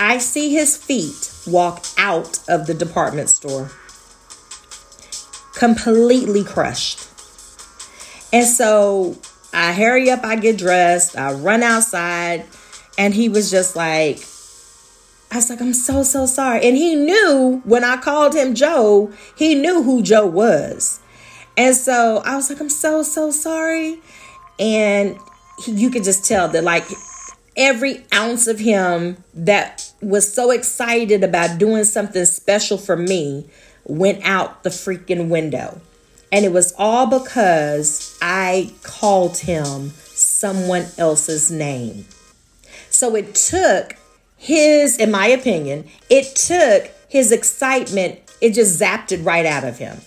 I 0.00 0.18
see 0.18 0.52
his 0.52 0.76
feet 0.76 1.32
walk 1.46 1.84
out 1.96 2.38
of 2.48 2.66
the 2.66 2.74
department 2.74 3.28
store 3.28 3.70
completely 5.54 6.44
crushed. 6.44 7.08
And 8.32 8.46
so 8.46 9.18
I 9.52 9.72
hurry 9.72 10.08
up, 10.08 10.22
I 10.22 10.36
get 10.36 10.56
dressed, 10.56 11.16
I 11.16 11.32
run 11.32 11.62
outside, 11.64 12.46
and 12.96 13.12
he 13.12 13.28
was 13.28 13.50
just 13.50 13.74
like, 13.74 14.18
I 15.30 15.36
was 15.36 15.50
like, 15.50 15.60
I'm 15.60 15.74
so, 15.74 16.04
so 16.04 16.26
sorry. 16.26 16.66
And 16.66 16.76
he 16.76 16.94
knew 16.94 17.60
when 17.64 17.84
I 17.84 17.96
called 17.96 18.34
him 18.34 18.54
Joe, 18.54 19.10
he 19.36 19.54
knew 19.54 19.82
who 19.82 20.02
Joe 20.02 20.26
was. 20.26 21.00
And 21.58 21.74
so 21.74 22.22
I 22.24 22.36
was 22.36 22.48
like, 22.48 22.60
I'm 22.60 22.70
so, 22.70 23.02
so 23.02 23.32
sorry. 23.32 23.98
And 24.60 25.18
he, 25.64 25.72
you 25.72 25.90
could 25.90 26.04
just 26.04 26.24
tell 26.24 26.48
that, 26.48 26.62
like, 26.62 26.84
every 27.56 28.06
ounce 28.14 28.46
of 28.46 28.60
him 28.60 29.22
that 29.34 29.92
was 30.00 30.32
so 30.32 30.52
excited 30.52 31.24
about 31.24 31.58
doing 31.58 31.82
something 31.82 32.24
special 32.24 32.78
for 32.78 32.96
me 32.96 33.50
went 33.84 34.24
out 34.24 34.62
the 34.62 34.70
freaking 34.70 35.28
window. 35.28 35.80
And 36.30 36.44
it 36.44 36.52
was 36.52 36.72
all 36.78 37.06
because 37.06 38.16
I 38.22 38.72
called 38.84 39.38
him 39.38 39.90
someone 39.90 40.86
else's 40.96 41.50
name. 41.50 42.04
So 42.90 43.16
it 43.16 43.34
took 43.34 43.96
his, 44.36 44.96
in 44.96 45.10
my 45.10 45.26
opinion, 45.26 45.88
it 46.08 46.36
took 46.36 46.92
his 47.08 47.32
excitement, 47.32 48.20
it 48.40 48.52
just 48.52 48.80
zapped 48.80 49.10
it 49.10 49.24
right 49.24 49.46
out 49.46 49.64
of 49.64 49.78
him. 49.78 50.00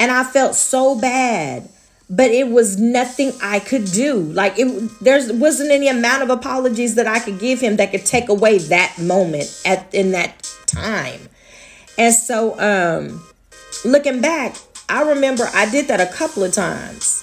And 0.00 0.10
I 0.10 0.24
felt 0.24 0.54
so 0.56 0.98
bad, 0.98 1.68
but 2.08 2.30
it 2.30 2.48
was 2.48 2.78
nothing 2.78 3.32
I 3.42 3.60
could 3.60 3.84
do. 3.84 4.16
Like 4.16 4.58
it 4.58 4.90
there 5.00 5.20
wasn't 5.34 5.70
any 5.70 5.88
amount 5.88 6.22
of 6.22 6.30
apologies 6.30 6.96
that 6.96 7.06
I 7.06 7.20
could 7.20 7.38
give 7.38 7.60
him 7.60 7.76
that 7.76 7.92
could 7.92 8.06
take 8.06 8.28
away 8.28 8.58
that 8.58 8.96
moment 8.98 9.62
at 9.64 9.94
in 9.94 10.12
that 10.12 10.50
time. 10.66 11.20
And 11.98 12.14
so 12.14 12.58
um 12.58 13.22
looking 13.84 14.20
back, 14.20 14.56
I 14.88 15.02
remember 15.02 15.48
I 15.54 15.70
did 15.70 15.88
that 15.88 16.00
a 16.00 16.12
couple 16.12 16.42
of 16.42 16.52
times. 16.52 17.22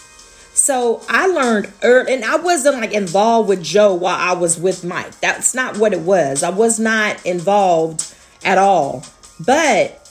So 0.53 1.01
I 1.07 1.27
learned 1.27 1.71
early, 1.83 2.13
and 2.13 2.25
I 2.25 2.37
wasn't 2.37 2.77
like 2.77 2.93
involved 2.93 3.49
with 3.49 3.63
Joe 3.63 3.93
while 3.93 4.17
I 4.17 4.33
was 4.33 4.59
with 4.59 4.83
Mike. 4.83 5.19
That's 5.19 5.53
not 5.53 5.77
what 5.77 5.93
it 5.93 6.01
was. 6.01 6.43
I 6.43 6.49
was 6.49 6.79
not 6.79 7.23
involved 7.25 8.13
at 8.43 8.57
all. 8.57 9.03
But 9.39 10.06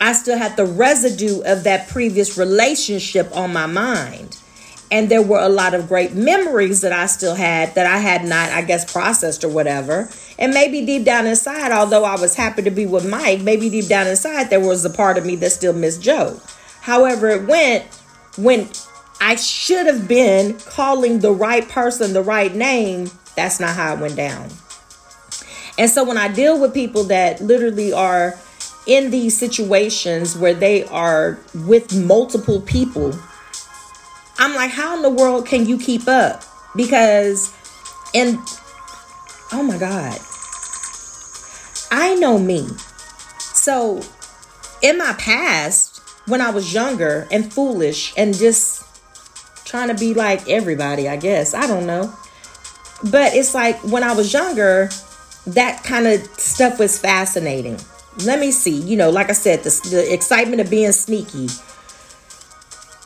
I 0.00 0.12
still 0.12 0.36
had 0.36 0.56
the 0.56 0.66
residue 0.66 1.42
of 1.42 1.64
that 1.64 1.88
previous 1.88 2.36
relationship 2.36 3.34
on 3.36 3.52
my 3.52 3.66
mind. 3.66 4.36
And 4.90 5.08
there 5.08 5.22
were 5.22 5.40
a 5.40 5.48
lot 5.48 5.74
of 5.74 5.88
great 5.88 6.14
memories 6.14 6.82
that 6.82 6.92
I 6.92 7.06
still 7.06 7.34
had 7.34 7.74
that 7.74 7.86
I 7.86 7.98
had 7.98 8.24
not, 8.24 8.50
I 8.50 8.62
guess, 8.62 8.90
processed 8.90 9.42
or 9.42 9.48
whatever. 9.48 10.08
And 10.38 10.52
maybe 10.52 10.84
deep 10.84 11.04
down 11.04 11.26
inside, 11.26 11.72
although 11.72 12.04
I 12.04 12.20
was 12.20 12.36
happy 12.36 12.62
to 12.62 12.70
be 12.70 12.86
with 12.86 13.08
Mike, 13.08 13.40
maybe 13.40 13.70
deep 13.70 13.86
down 13.86 14.06
inside, 14.06 14.50
there 14.50 14.60
was 14.60 14.84
a 14.84 14.90
part 14.90 15.16
of 15.18 15.24
me 15.24 15.36
that 15.36 15.50
still 15.50 15.72
missed 15.72 16.02
Joe. 16.02 16.40
However, 16.80 17.30
it 17.30 17.46
went 17.46 17.84
when 18.36 18.68
I 19.20 19.36
should 19.36 19.86
have 19.86 20.06
been 20.06 20.58
calling 20.58 21.20
the 21.20 21.32
right 21.32 21.66
person 21.68 22.12
the 22.12 22.22
right 22.22 22.54
name, 22.54 23.10
that's 23.36 23.58
not 23.58 23.74
how 23.74 23.94
it 23.94 24.00
went 24.00 24.16
down. 24.16 24.50
And 25.78 25.90
so 25.90 26.04
when 26.04 26.18
I 26.18 26.28
deal 26.28 26.60
with 26.60 26.74
people 26.74 27.04
that 27.04 27.40
literally 27.40 27.92
are 27.92 28.38
in 28.86 29.10
these 29.10 29.36
situations 29.36 30.36
where 30.36 30.54
they 30.54 30.84
are 30.84 31.38
with 31.54 31.94
multiple 31.94 32.60
people, 32.60 33.18
I'm 34.38 34.54
like, 34.54 34.70
how 34.70 34.96
in 34.96 35.02
the 35.02 35.10
world 35.10 35.46
can 35.46 35.66
you 35.66 35.78
keep 35.78 36.08
up? 36.08 36.42
Because, 36.76 37.54
and 38.14 38.38
oh 39.52 39.62
my 39.62 39.78
God, 39.78 40.18
I 41.90 42.14
know 42.16 42.38
me. 42.38 42.68
So, 43.38 44.02
in 44.82 44.98
my 44.98 45.14
past, 45.14 46.02
when 46.26 46.40
I 46.40 46.50
was 46.50 46.74
younger 46.74 47.28
and 47.30 47.52
foolish 47.52 48.12
and 48.16 48.34
just 48.34 48.84
trying 49.64 49.88
to 49.88 49.94
be 49.94 50.14
like 50.14 50.48
everybody, 50.48 51.08
I 51.08 51.16
guess, 51.16 51.54
I 51.54 51.66
don't 51.66 51.86
know. 51.86 52.12
But 53.10 53.34
it's 53.34 53.54
like 53.54 53.76
when 53.84 54.02
I 54.02 54.12
was 54.12 54.32
younger, 54.32 54.88
that 55.46 55.82
kind 55.84 56.06
of 56.06 56.22
stuff 56.38 56.78
was 56.78 56.98
fascinating. 56.98 57.78
Let 58.22 58.38
me 58.38 58.52
see, 58.52 58.80
you 58.80 58.96
know, 58.96 59.10
like 59.10 59.28
I 59.28 59.32
said, 59.32 59.64
the, 59.64 59.88
the 59.90 60.12
excitement 60.12 60.60
of 60.60 60.70
being 60.70 60.92
sneaky 60.92 61.48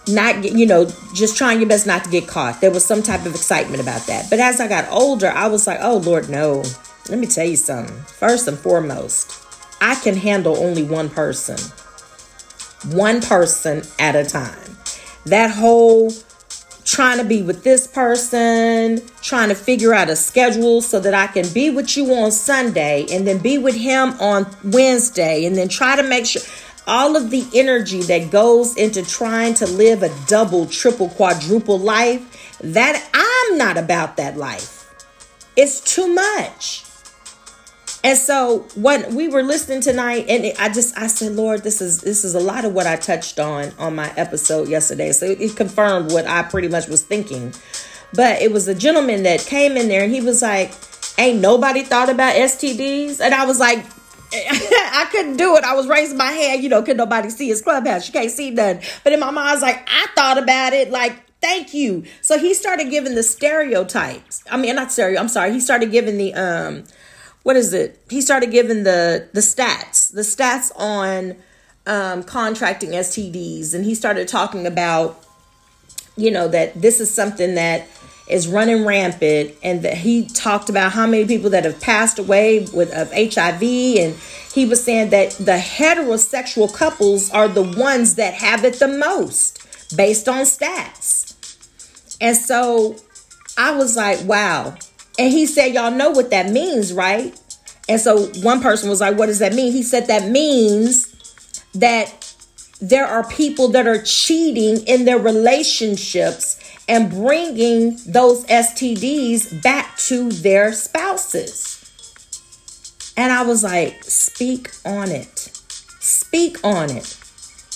not 0.09 0.43
you 0.45 0.67
know 0.67 0.91
just 1.15 1.37
trying 1.37 1.61
your 1.61 1.69
best 1.69 1.87
not 1.87 2.05
to 2.05 2.11
get 2.11 2.27
caught. 2.27 2.61
There 2.61 2.71
was 2.71 2.85
some 2.85 3.03
type 3.03 3.27
of 3.27 3.35
excitement 3.35 3.81
about 3.81 4.07
that. 4.07 4.31
But 4.31 4.41
as 4.41 4.61
i 4.61 4.69
got 4.69 4.89
older 4.91 5.29
i 5.29 5.47
was 5.47 5.67
like 5.67 5.79
oh 5.83 5.99
lord 5.99 6.29
no. 6.29 6.65
Let 7.09 7.19
me 7.19 7.27
tell 7.27 7.47
you 7.47 7.57
something. 7.57 7.97
First 8.03 8.49
and 8.49 8.59
foremost 8.59 9.45
i 9.81 9.95
can 9.97 10.17
handle 10.17 10.57
only 10.57 10.83
one 10.83 11.11
person. 11.11 11.59
One 12.93 13.21
person 13.21 13.83
at 13.99 14.17
a 14.17 14.25
time. 14.25 14.77
That 15.27 15.51
whole 15.51 16.11
trying 16.89 17.19
to 17.19 17.25
be 17.25 17.43
with 17.43 17.63
this 17.65 17.87
person 17.87 18.99
trying 19.21 19.51
to 19.51 19.55
figure 19.55 19.93
out 19.93 20.09
a 20.09 20.17
schedule 20.17 20.81
so 20.81 20.99
that 20.99 21.13
i 21.13 21.27
can 21.27 21.47
be 21.53 21.69
with 21.69 21.97
you 21.99 22.15
on 22.15 22.31
sunday 22.31 23.05
and 23.11 23.27
then 23.27 23.37
be 23.39 23.59
with 23.59 23.75
him 23.75 24.15
on 24.21 24.47
wednesday 24.65 25.45
and 25.45 25.55
then 25.55 25.69
try 25.69 25.95
to 25.95 26.03
make 26.03 26.25
sure 26.25 26.41
all 26.89 27.17
of 27.17 27.31
the 27.31 27.47
energy 27.55 28.01
that 28.03 28.31
goes 28.31 28.75
into 28.77 29.05
trying 29.05 29.53
to 29.53 29.67
live 29.67 30.03
a 30.03 30.11
double, 30.27 30.65
triple, 30.65 31.11
quadruple 31.11 31.79
life, 31.79 32.57
that 32.61 33.09
I'm 33.13 33.59
not 33.59 33.77
about 33.77 34.17
that 34.17 34.39
life. 34.39 34.91
It's 35.55 35.81
too 35.81 36.13
much. 36.15 36.88
And 38.05 38.17
so 38.17 38.61
when 38.77 39.15
we 39.17 39.29
were 39.29 39.43
listening 39.43 39.81
tonight, 39.81 40.27
and 40.29 40.53
I 40.59 40.73
just 40.73 40.97
I 40.97 41.09
said, 41.09 41.33
Lord, 41.33 41.65
this 41.65 41.81
is 41.81 42.01
this 42.01 42.25
is 42.25 42.35
a 42.35 42.41
lot 42.41 42.65
of 42.65 42.73
what 42.73 42.87
I 42.87 42.97
touched 42.97 43.41
on 43.41 43.73
on 43.79 43.97
my 43.97 44.13
episode 44.17 44.69
yesterday. 44.69 45.13
So 45.13 45.27
it 45.27 45.57
confirmed 45.57 46.13
what 46.13 46.27
I 46.27 46.43
pretty 46.43 46.69
much 46.69 46.87
was 46.87 47.03
thinking. 47.03 47.53
But 48.15 48.41
it 48.41 48.53
was 48.53 48.69
a 48.69 48.75
gentleman 48.75 49.25
that 49.25 49.41
came 49.41 49.77
in 49.77 49.89
there 49.89 50.05
and 50.05 50.13
he 50.13 50.21
was 50.21 50.43
like, 50.43 50.73
Ain't 51.19 51.41
nobody 51.41 51.83
thought 51.83 52.09
about 52.09 52.37
STDs? 52.37 53.21
And 53.21 53.35
I 53.35 53.45
was 53.45 53.59
like, 53.59 53.85
I 54.33 55.09
couldn't 55.11 55.37
do 55.37 55.57
it. 55.57 55.65
I 55.65 55.75
was 55.75 55.89
raising 55.89 56.17
my 56.17 56.31
hand, 56.31 56.63
you 56.63 56.69
know, 56.69 56.83
could 56.83 56.97
nobody 56.97 57.31
see 57.31 57.49
his 57.49 57.61
clubhouse. 57.61 58.07
You 58.07 58.13
can't 58.13 58.31
see 58.31 58.51
nothing. 58.51 58.83
But 59.03 59.15
in 59.15 59.21
my 59.21 59.31
mind, 59.31 59.49
I 59.49 59.53
was 59.53 59.63
like, 59.63 59.89
I 59.91 60.07
thought 60.15 60.39
about 60.39 60.75
it. 60.75 60.91
Like, 60.91 61.21
thank 61.41 61.75
you. 61.75 62.05
So 62.21 62.39
he 62.39 62.55
started 62.55 62.91
giving 62.91 63.17
the 63.17 63.25
stereotypes. 63.25 64.45
I 64.51 64.57
mean, 64.57 64.77
not 64.77 64.93
stereo. 64.93 65.19
I'm 65.19 65.29
sorry. 65.29 65.53
He 65.53 65.61
started 65.61 65.91
giving 65.91 66.19
the 66.19 66.35
um, 66.35 66.85
what 67.49 67.57
is 67.57 67.73
it? 67.73 67.99
He 68.11 68.21
started 68.21 68.51
giving 68.51 68.83
the 68.83 69.27
the 69.33 69.41
stats, 69.41 70.13
the 70.13 70.21
stats 70.21 70.71
on 70.77 71.35
um, 71.87 72.23
contracting 72.23 72.91
STDs, 72.91 73.73
and 73.73 73.87
he 73.87 73.95
started 73.95 74.29
talking 74.29 74.67
about, 74.67 75.25
you 76.15 76.31
know, 76.31 76.47
that 76.49 76.79
this 76.79 77.01
is 77.01 77.11
something 77.11 77.55
that 77.55 77.89
is 78.29 78.49
running 78.49 78.85
rampant 78.85 79.55
and 79.63 79.81
that 79.81 79.97
he 79.97 80.27
talked 80.27 80.69
about 80.69 80.93
how 80.93 81.07
many 81.07 81.25
people 81.25 81.49
that 81.49 81.65
have 81.65 81.81
passed 81.81 82.19
away 82.19 82.67
with 82.75 82.93
of 82.93 83.11
HIV 83.13 83.63
and 83.63 84.15
he 84.53 84.67
was 84.67 84.85
saying 84.85 85.09
that 85.09 85.31
the 85.31 85.57
heterosexual 85.57 86.71
couples 86.71 87.31
are 87.31 87.49
the 87.49 87.63
ones 87.63 88.17
that 88.17 88.35
have 88.35 88.63
it 88.67 88.79
the 88.79 88.89
most 88.89 89.97
based 89.97 90.29
on 90.29 90.43
stats. 90.43 91.35
And 92.21 92.37
so 92.37 92.97
I 93.57 93.75
was 93.75 93.97
like, 93.97 94.23
wow. 94.25 94.77
And 95.19 95.33
he 95.33 95.47
said, 95.47 95.75
y'all 95.75 95.91
know 95.91 96.11
what 96.11 96.31
that 96.31 96.51
means, 96.51 96.93
right? 96.93 97.39
And 97.89 98.01
so 98.01 98.27
one 98.43 98.61
person 98.61 98.89
was 98.89 99.01
like, 99.01 99.19
what 99.19 99.27
does 99.27 99.41
that 99.41 99.55
mean? 99.55 99.73
He 99.73 99.83
said 99.83 100.07
that 100.07 100.31
means 100.31 101.15
that 101.75 102.35
there 102.81 103.07
are 103.07 103.27
people 103.29 103.69
that 103.69 103.87
are 103.87 104.01
cheating 104.03 104.87
in 104.87 105.05
their 105.05 105.19
relationships 105.19 106.61
and 106.89 107.11
bringing 107.11 107.99
those 108.07 108.45
STDs 108.47 109.63
back 109.63 109.97
to 109.99 110.31
their 110.31 110.73
spouses. 110.73 111.75
And 113.17 113.33
I 113.33 113.43
was 113.43 113.65
like, 113.65 114.05
speak 114.05 114.71
on 114.85 115.11
it. 115.11 115.51
Speak 116.01 116.59
on 116.63 116.91
it. 116.91 117.19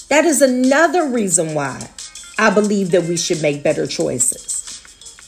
That 0.09 0.24
is 0.24 0.40
another 0.40 1.09
reason 1.09 1.55
why 1.55 1.90
I 2.38 2.50
believe 2.50 2.92
that 2.92 3.05
we 3.05 3.16
should 3.16 3.42
make 3.42 3.62
better 3.62 3.87
choices. 3.87 4.62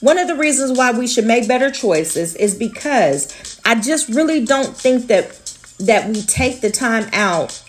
One 0.05 0.19
of 0.19 0.29
the 0.29 0.35
reasons 0.35 0.77
why 0.77 0.93
we 0.93 1.07
should 1.07 1.25
make 1.25 1.49
better 1.49 1.71
choices 1.71 2.35
is 2.35 2.55
because 2.55 3.59
I 3.65 3.81
just 3.81 4.07
really 4.11 4.45
don't 4.45 4.77
think 4.77 5.07
that 5.07 5.31
that 5.79 6.11
we 6.11 6.21
take 6.21 6.61
the 6.61 6.71
time 6.71 7.09
out. 7.15 7.63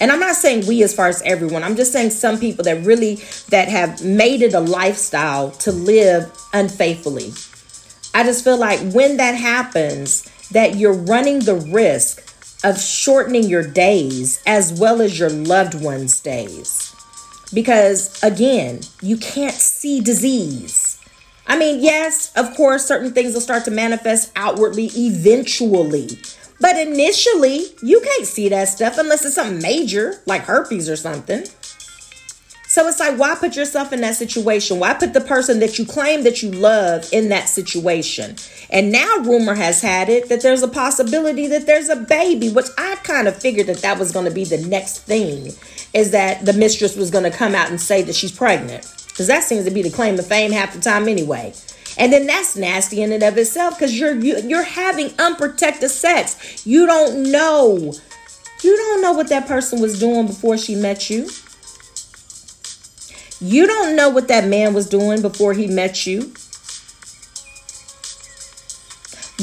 And 0.00 0.12
i'm 0.12 0.20
not 0.20 0.36
saying 0.36 0.68
we 0.68 0.84
as 0.84 0.94
far 0.94 1.08
as 1.08 1.20
everyone. 1.22 1.64
I'm 1.64 1.74
just 1.74 1.90
saying 1.90 2.10
some 2.10 2.38
people 2.38 2.62
that 2.66 2.84
really 2.84 3.16
that 3.48 3.66
have 3.66 4.04
made 4.04 4.42
it 4.42 4.54
a 4.54 4.60
lifestyle 4.60 5.50
to 5.50 5.72
live 5.72 6.30
unfaithfully. 6.52 7.32
I 8.14 8.22
just 8.22 8.44
feel 8.44 8.58
like 8.58 8.78
when 8.92 9.16
that 9.16 9.34
happens 9.34 10.22
that 10.52 10.76
you're 10.76 10.92
running 10.92 11.40
the 11.40 11.56
risk 11.56 12.22
of 12.64 12.80
shortening 12.80 13.48
your 13.48 13.66
days 13.68 14.40
as 14.46 14.72
well 14.72 15.02
as 15.02 15.18
your 15.18 15.30
loved 15.30 15.82
ones 15.82 16.20
days. 16.20 16.94
Because 17.52 18.22
again 18.22 18.82
you 19.00 19.16
can't 19.16 19.56
see 19.56 20.00
disease 20.00 20.81
I 21.46 21.58
mean, 21.58 21.82
yes, 21.82 22.32
of 22.36 22.54
course, 22.56 22.86
certain 22.86 23.12
things 23.12 23.34
will 23.34 23.40
start 23.40 23.64
to 23.64 23.70
manifest 23.70 24.32
outwardly 24.36 24.90
eventually. 24.94 26.08
But 26.60 26.76
initially, 26.76 27.64
you 27.82 28.00
can't 28.00 28.26
see 28.26 28.48
that 28.50 28.68
stuff 28.68 28.96
unless 28.96 29.24
it's 29.24 29.34
something 29.34 29.60
major, 29.60 30.22
like 30.26 30.42
herpes 30.42 30.88
or 30.88 30.96
something. 30.96 31.44
So 32.72 32.88
it's 32.88 33.00
like, 33.00 33.18
why 33.18 33.34
put 33.34 33.54
yourself 33.54 33.92
in 33.92 34.00
that 34.00 34.14
situation? 34.14 34.78
Why 34.78 34.94
put 34.94 35.12
the 35.12 35.20
person 35.20 35.60
that 35.60 35.78
you 35.78 35.84
claim 35.84 36.22
that 36.22 36.42
you 36.42 36.50
love 36.50 37.06
in 37.12 37.28
that 37.28 37.50
situation? 37.50 38.36
And 38.70 38.90
now 38.90 39.18
rumor 39.18 39.54
has 39.54 39.82
had 39.82 40.08
it 40.08 40.30
that 40.30 40.40
there's 40.40 40.62
a 40.62 40.68
possibility 40.68 41.48
that 41.48 41.66
there's 41.66 41.90
a 41.90 41.96
baby, 41.96 42.48
which 42.48 42.68
I 42.78 42.94
kind 43.02 43.28
of 43.28 43.36
figured 43.36 43.66
that 43.66 43.82
that 43.82 43.98
was 43.98 44.10
going 44.10 44.24
to 44.24 44.30
be 44.32 44.44
the 44.44 44.56
next 44.68 45.00
thing 45.00 45.52
is 45.92 46.12
that 46.12 46.46
the 46.46 46.54
mistress 46.54 46.96
was 46.96 47.10
going 47.10 47.30
to 47.30 47.36
come 47.36 47.54
out 47.54 47.68
and 47.68 47.78
say 47.78 48.00
that 48.02 48.14
she's 48.14 48.32
pregnant. 48.32 48.86
Because 49.12 49.26
that 49.28 49.44
seems 49.44 49.64
to 49.66 49.70
be 49.70 49.82
the 49.82 49.90
claim 49.90 50.18
of 50.18 50.26
fame 50.26 50.52
half 50.52 50.74
the 50.74 50.80
time 50.80 51.06
anyway. 51.06 51.54
And 51.98 52.12
then 52.12 52.26
that's 52.26 52.56
nasty 52.56 53.02
in 53.02 53.12
and 53.12 53.22
of 53.22 53.36
itself 53.36 53.78
because 53.78 53.98
you're 53.98 54.18
you, 54.18 54.36
are 54.36 54.40
you 54.40 54.56
are 54.56 54.62
having 54.62 55.12
unprotected 55.18 55.90
sex. 55.90 56.66
You 56.66 56.86
don't 56.86 57.30
know. 57.30 57.92
You 58.62 58.76
don't 58.76 59.02
know 59.02 59.12
what 59.12 59.28
that 59.28 59.46
person 59.46 59.80
was 59.80 59.98
doing 60.00 60.26
before 60.26 60.56
she 60.56 60.74
met 60.74 61.10
you. 61.10 61.28
You 63.40 63.66
don't 63.66 63.96
know 63.96 64.08
what 64.08 64.28
that 64.28 64.46
man 64.46 64.72
was 64.72 64.88
doing 64.88 65.20
before 65.20 65.52
he 65.52 65.66
met 65.66 66.06
you. 66.06 66.32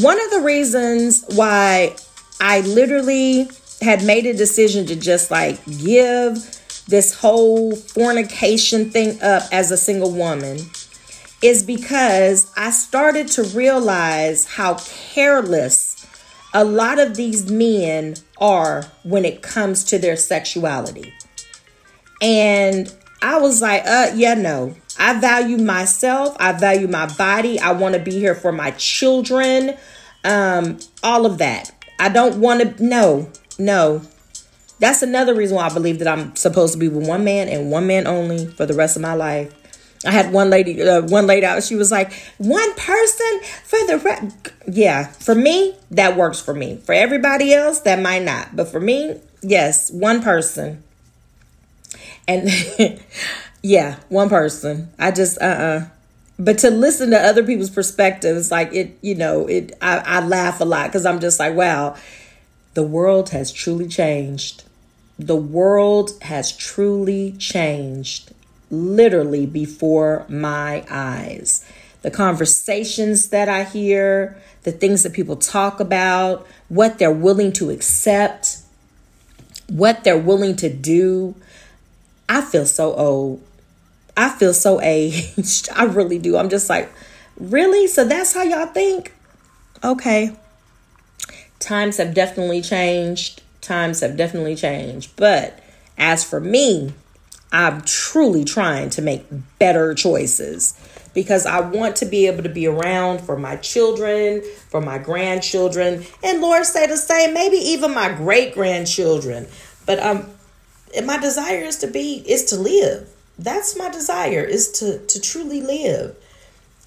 One 0.01 0.19
of 0.23 0.31
the 0.31 0.41
reasons 0.41 1.25
why 1.35 1.95
I 2.39 2.61
literally 2.61 3.49
had 3.81 4.03
made 4.03 4.25
a 4.25 4.33
decision 4.33 4.85
to 4.87 4.95
just 4.95 5.29
like 5.29 5.63
give 5.65 6.58
this 6.89 7.13
whole 7.13 7.75
fornication 7.75 8.89
thing 8.89 9.21
up 9.21 9.43
as 9.51 9.69
a 9.69 9.77
single 9.77 10.11
woman 10.11 10.57
is 11.41 11.63
because 11.63 12.51
I 12.57 12.71
started 12.71 13.27
to 13.29 13.43
realize 13.43 14.45
how 14.45 14.77
careless 15.13 16.07
a 16.53 16.63
lot 16.63 16.99
of 16.99 17.15
these 17.15 17.49
men 17.49 18.15
are 18.39 18.83
when 19.03 19.23
it 19.23 19.43
comes 19.43 19.83
to 19.85 19.99
their 19.99 20.15
sexuality. 20.15 21.13
And 22.21 22.93
I 23.21 23.39
was 23.39 23.61
like, 23.61 23.83
uh, 23.85 24.11
yeah, 24.15 24.33
no. 24.33 24.75
I 24.97 25.19
value 25.19 25.57
myself. 25.57 26.35
I 26.39 26.53
value 26.53 26.87
my 26.87 27.05
body. 27.13 27.59
I 27.59 27.71
want 27.71 27.93
to 27.95 28.01
be 28.01 28.11
here 28.11 28.35
for 28.35 28.51
my 28.51 28.71
children. 28.71 29.77
Um, 30.23 30.79
all 31.03 31.25
of 31.25 31.37
that. 31.37 31.71
I 31.99 32.09
don't 32.09 32.39
want 32.41 32.77
to, 32.77 32.83
no, 32.83 33.29
no. 33.59 34.01
That's 34.79 35.01
another 35.01 35.33
reason 35.33 35.57
why 35.57 35.67
I 35.67 35.73
believe 35.73 35.99
that 35.99 36.07
I'm 36.07 36.35
supposed 36.35 36.73
to 36.73 36.79
be 36.79 36.87
with 36.87 37.07
one 37.07 37.23
man 37.23 37.49
and 37.49 37.69
one 37.69 37.85
man 37.87 38.07
only 38.07 38.47
for 38.47 38.65
the 38.65 38.73
rest 38.73 38.95
of 38.95 39.01
my 39.01 39.13
life. 39.13 39.53
I 40.05 40.11
had 40.11 40.31
one 40.31 40.49
lady, 40.49 40.81
uh, 40.81 41.01
one 41.01 41.27
lady 41.27 41.45
out. 41.45 41.61
She 41.63 41.75
was 41.75 41.91
like, 41.91 42.13
"One 42.37 42.73
person 42.75 43.41
for 43.65 43.79
the 43.87 43.97
re-. 43.97 44.53
yeah." 44.73 45.07
For 45.07 45.35
me, 45.35 45.75
that 45.91 46.15
works 46.15 46.39
for 46.39 46.53
me. 46.53 46.79
For 46.85 46.93
everybody 46.93 47.53
else, 47.53 47.79
that 47.81 48.01
might 48.01 48.23
not. 48.23 48.55
But 48.55 48.69
for 48.69 48.79
me, 48.79 49.19
yes, 49.41 49.91
one 49.91 50.21
person. 50.21 50.83
And 52.27 52.49
yeah, 53.61 53.97
one 54.07 54.29
person. 54.29 54.89
I 54.97 55.11
just 55.11 55.37
uh 55.41 55.45
uh 55.45 55.85
But 56.37 56.59
to 56.59 56.69
listen 56.71 57.09
to 57.09 57.19
other 57.19 57.43
people's 57.43 57.69
perspectives, 57.69 58.51
like 58.51 58.73
it, 58.73 58.97
you 59.01 59.15
know, 59.15 59.47
it. 59.47 59.73
I, 59.81 59.97
I 59.97 60.25
laugh 60.25 60.61
a 60.61 60.65
lot 60.65 60.87
because 60.87 61.05
I'm 61.05 61.19
just 61.19 61.39
like, 61.39 61.55
wow, 61.55 61.97
the 62.73 62.83
world 62.83 63.29
has 63.31 63.51
truly 63.51 63.89
changed. 63.89 64.63
The 65.19 65.35
world 65.35 66.11
has 66.23 66.51
truly 66.51 67.33
changed, 67.33 68.33
literally 68.71 69.45
before 69.45 70.25
my 70.27 70.83
eyes. 70.89 71.63
The 72.01 72.09
conversations 72.09 73.29
that 73.29 73.49
I 73.49 73.65
hear, 73.65 74.41
the 74.63 74.71
things 74.71 75.03
that 75.03 75.13
people 75.13 75.35
talk 75.35 75.79
about, 75.79 76.47
what 76.69 76.97
they're 76.97 77.11
willing 77.11 77.51
to 77.53 77.69
accept, 77.69 78.59
what 79.67 80.03
they're 80.03 80.17
willing 80.17 80.55
to 80.55 80.73
do 80.73 81.35
I 82.29 82.41
feel 82.41 82.67
so 82.67 82.93
old. 82.93 83.41
I 84.15 84.29
feel 84.29 84.53
so 84.53 84.79
aged. 84.83 85.67
I 85.75 85.85
really 85.85 86.19
do. 86.19 86.37
I'm 86.37 86.49
just 86.49 86.69
like, 86.69 86.91
really? 87.37 87.87
So 87.87 88.05
that's 88.05 88.33
how 88.33 88.43
y'all 88.43 88.67
think? 88.67 89.13
Okay. 89.83 90.35
Times 91.59 91.97
have 91.97 92.13
definitely 92.13 92.61
changed. 92.61 93.41
Times 93.69 94.01
have 94.01 94.17
definitely 94.17 94.55
changed. 94.55 95.15
But 95.15 95.59
as 95.97 96.23
for 96.23 96.39
me, 96.39 96.93
I'm 97.51 97.81
truly 97.81 98.43
trying 98.43 98.89
to 98.91 99.01
make 99.01 99.25
better 99.57 99.93
choices 99.95 100.73
because 101.13 101.45
I 101.45 101.61
want 101.61 101.95
to 101.97 102.05
be 102.05 102.27
able 102.27 102.43
to 102.43 102.49
be 102.49 102.67
around 102.67 103.21
for 103.21 103.37
my 103.37 103.55
children, 103.55 104.43
for 104.69 104.81
my 104.81 104.97
grandchildren, 104.97 106.05
and 106.23 106.41
Lord 106.41 106.65
say 106.65 106.85
the 106.85 106.97
same, 106.97 107.33
maybe 107.33 107.57
even 107.57 107.93
my 107.93 108.13
great 108.13 108.53
grandchildren. 108.53 109.47
But 109.85 109.99
um, 109.99 110.29
my 111.03 111.17
desire 111.17 111.63
is 111.63 111.77
to 111.77 111.87
be 111.87 112.23
is 112.27 112.45
to 112.45 112.55
live 112.57 113.09
that's 113.39 113.77
my 113.77 113.89
desire 113.89 114.43
is 114.43 114.69
to 114.69 114.99
to 115.07 115.19
truly 115.19 115.61
live 115.61 116.15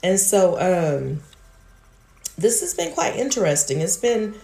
and 0.03 0.21
so 0.21 0.59
um 0.61 1.21
this 2.37 2.61
has 2.61 2.75
been 2.75 2.93
quite 2.93 3.17
interesting 3.17 3.81
it's 3.81 3.97
been 3.97 4.35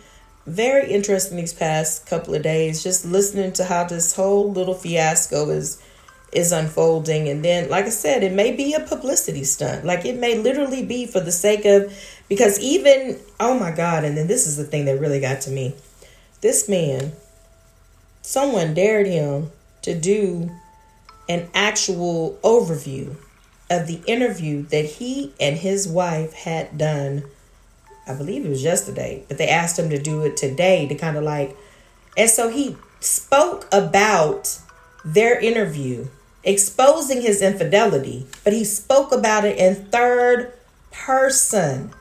very 0.46 0.90
interesting 0.90 1.36
these 1.36 1.52
past 1.52 2.06
couple 2.06 2.34
of 2.34 2.42
days 2.42 2.82
just 2.82 3.04
listening 3.04 3.52
to 3.52 3.64
how 3.64 3.84
this 3.84 4.14
whole 4.14 4.50
little 4.50 4.74
fiasco 4.74 5.50
is 5.50 5.82
is 6.32 6.52
unfolding 6.52 7.28
and 7.28 7.44
then 7.44 7.68
like 7.70 7.86
i 7.86 7.90
said 7.90 8.22
it 8.22 8.32
may 8.32 8.54
be 8.54 8.74
a 8.74 8.80
publicity 8.80 9.44
stunt 9.44 9.84
like 9.84 10.04
it 10.04 10.16
may 10.16 10.38
literally 10.38 10.84
be 10.84 11.06
for 11.06 11.20
the 11.20 11.32
sake 11.32 11.64
of 11.64 11.92
because 12.28 12.58
even 12.60 13.18
oh 13.40 13.58
my 13.58 13.70
god 13.70 14.04
and 14.04 14.16
then 14.16 14.26
this 14.26 14.46
is 14.46 14.56
the 14.56 14.64
thing 14.64 14.84
that 14.84 15.00
really 15.00 15.20
got 15.20 15.40
to 15.40 15.50
me 15.50 15.74
this 16.42 16.68
man 16.68 17.12
someone 18.22 18.74
dared 18.74 19.06
him 19.06 19.50
to 19.82 19.98
do 19.98 20.50
an 21.28 21.48
actual 21.54 22.38
overview 22.42 23.16
of 23.70 23.86
the 23.86 24.00
interview 24.06 24.62
that 24.64 24.84
he 24.84 25.32
and 25.38 25.56
his 25.56 25.86
wife 25.86 26.32
had 26.32 26.78
done. 26.78 27.24
I 28.08 28.14
believe 28.14 28.44
it 28.44 28.48
was 28.48 28.64
yesterday, 28.64 29.24
but 29.28 29.38
they 29.38 29.48
asked 29.48 29.78
him 29.78 29.90
to 29.90 29.98
do 29.98 30.22
it 30.22 30.36
today 30.36 30.88
to 30.88 30.94
kind 30.94 31.16
of 31.16 31.22
like, 31.22 31.56
and 32.16 32.30
so 32.30 32.48
he 32.48 32.76
spoke 33.00 33.66
about 33.70 34.58
their 35.04 35.38
interview, 35.38 36.08
exposing 36.42 37.20
his 37.20 37.42
infidelity, 37.42 38.26
but 38.44 38.52
he 38.52 38.64
spoke 38.64 39.12
about 39.12 39.44
it 39.44 39.58
in 39.58 39.74
third 39.86 40.52
person. 40.90 41.92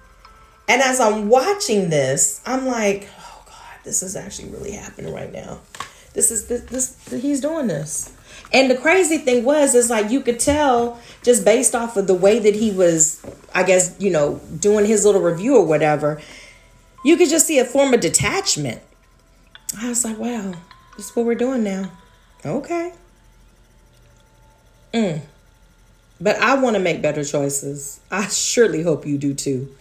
And 0.70 0.82
as 0.82 1.00
I'm 1.00 1.30
watching 1.30 1.90
this, 1.90 2.42
I'm 2.46 2.66
like, 2.66 3.08
oh 3.20 3.44
God, 3.46 3.80
this 3.84 4.02
is 4.02 4.16
actually 4.16 4.50
really 4.50 4.72
happening 4.72 5.14
right 5.14 5.32
now. 5.32 5.60
This 6.14 6.32
is 6.32 6.48
this, 6.48 6.62
this 6.64 7.22
he's 7.22 7.42
doing 7.42 7.68
this. 7.68 8.12
And 8.54 8.72
the 8.72 8.78
crazy 8.78 9.18
thing 9.18 9.44
was 9.44 9.76
is 9.76 9.90
like 9.90 10.10
you 10.10 10.22
could 10.22 10.40
tell 10.40 11.00
just 11.24 11.44
based 11.44 11.76
off 11.76 11.98
of 11.98 12.08
the 12.08 12.14
way 12.14 12.40
that 12.40 12.56
he 12.56 12.72
was, 12.72 13.22
I 13.54 13.64
guess, 13.64 13.96
you 14.00 14.10
know, 14.10 14.40
doing 14.60 14.86
his 14.86 15.06
little 15.06 15.22
review 15.22 15.58
or 15.58 15.66
whatever, 15.66 16.22
you 17.04 17.18
could 17.18 17.30
just 17.30 17.46
see 17.46 17.60
a 17.60 17.66
form 17.66 17.94
of 17.94 18.00
detachment. 18.00 18.82
I 19.78 19.90
was 19.90 20.06
like, 20.06 20.18
wow, 20.18 20.54
this 20.96 21.10
is 21.10 21.16
what 21.16 21.26
we're 21.26 21.36
doing 21.36 21.64
now. 21.64 21.92
Okay. 22.46 22.94
Mm. 24.94 25.22
But 26.20 26.38
I 26.38 26.56
want 26.56 26.76
to 26.76 26.82
make 26.82 27.02
better 27.02 27.24
choices. 27.24 28.00
I 28.10 28.28
surely 28.28 28.82
hope 28.82 29.06
you 29.06 29.18
do 29.18 29.34
too. 29.34 29.76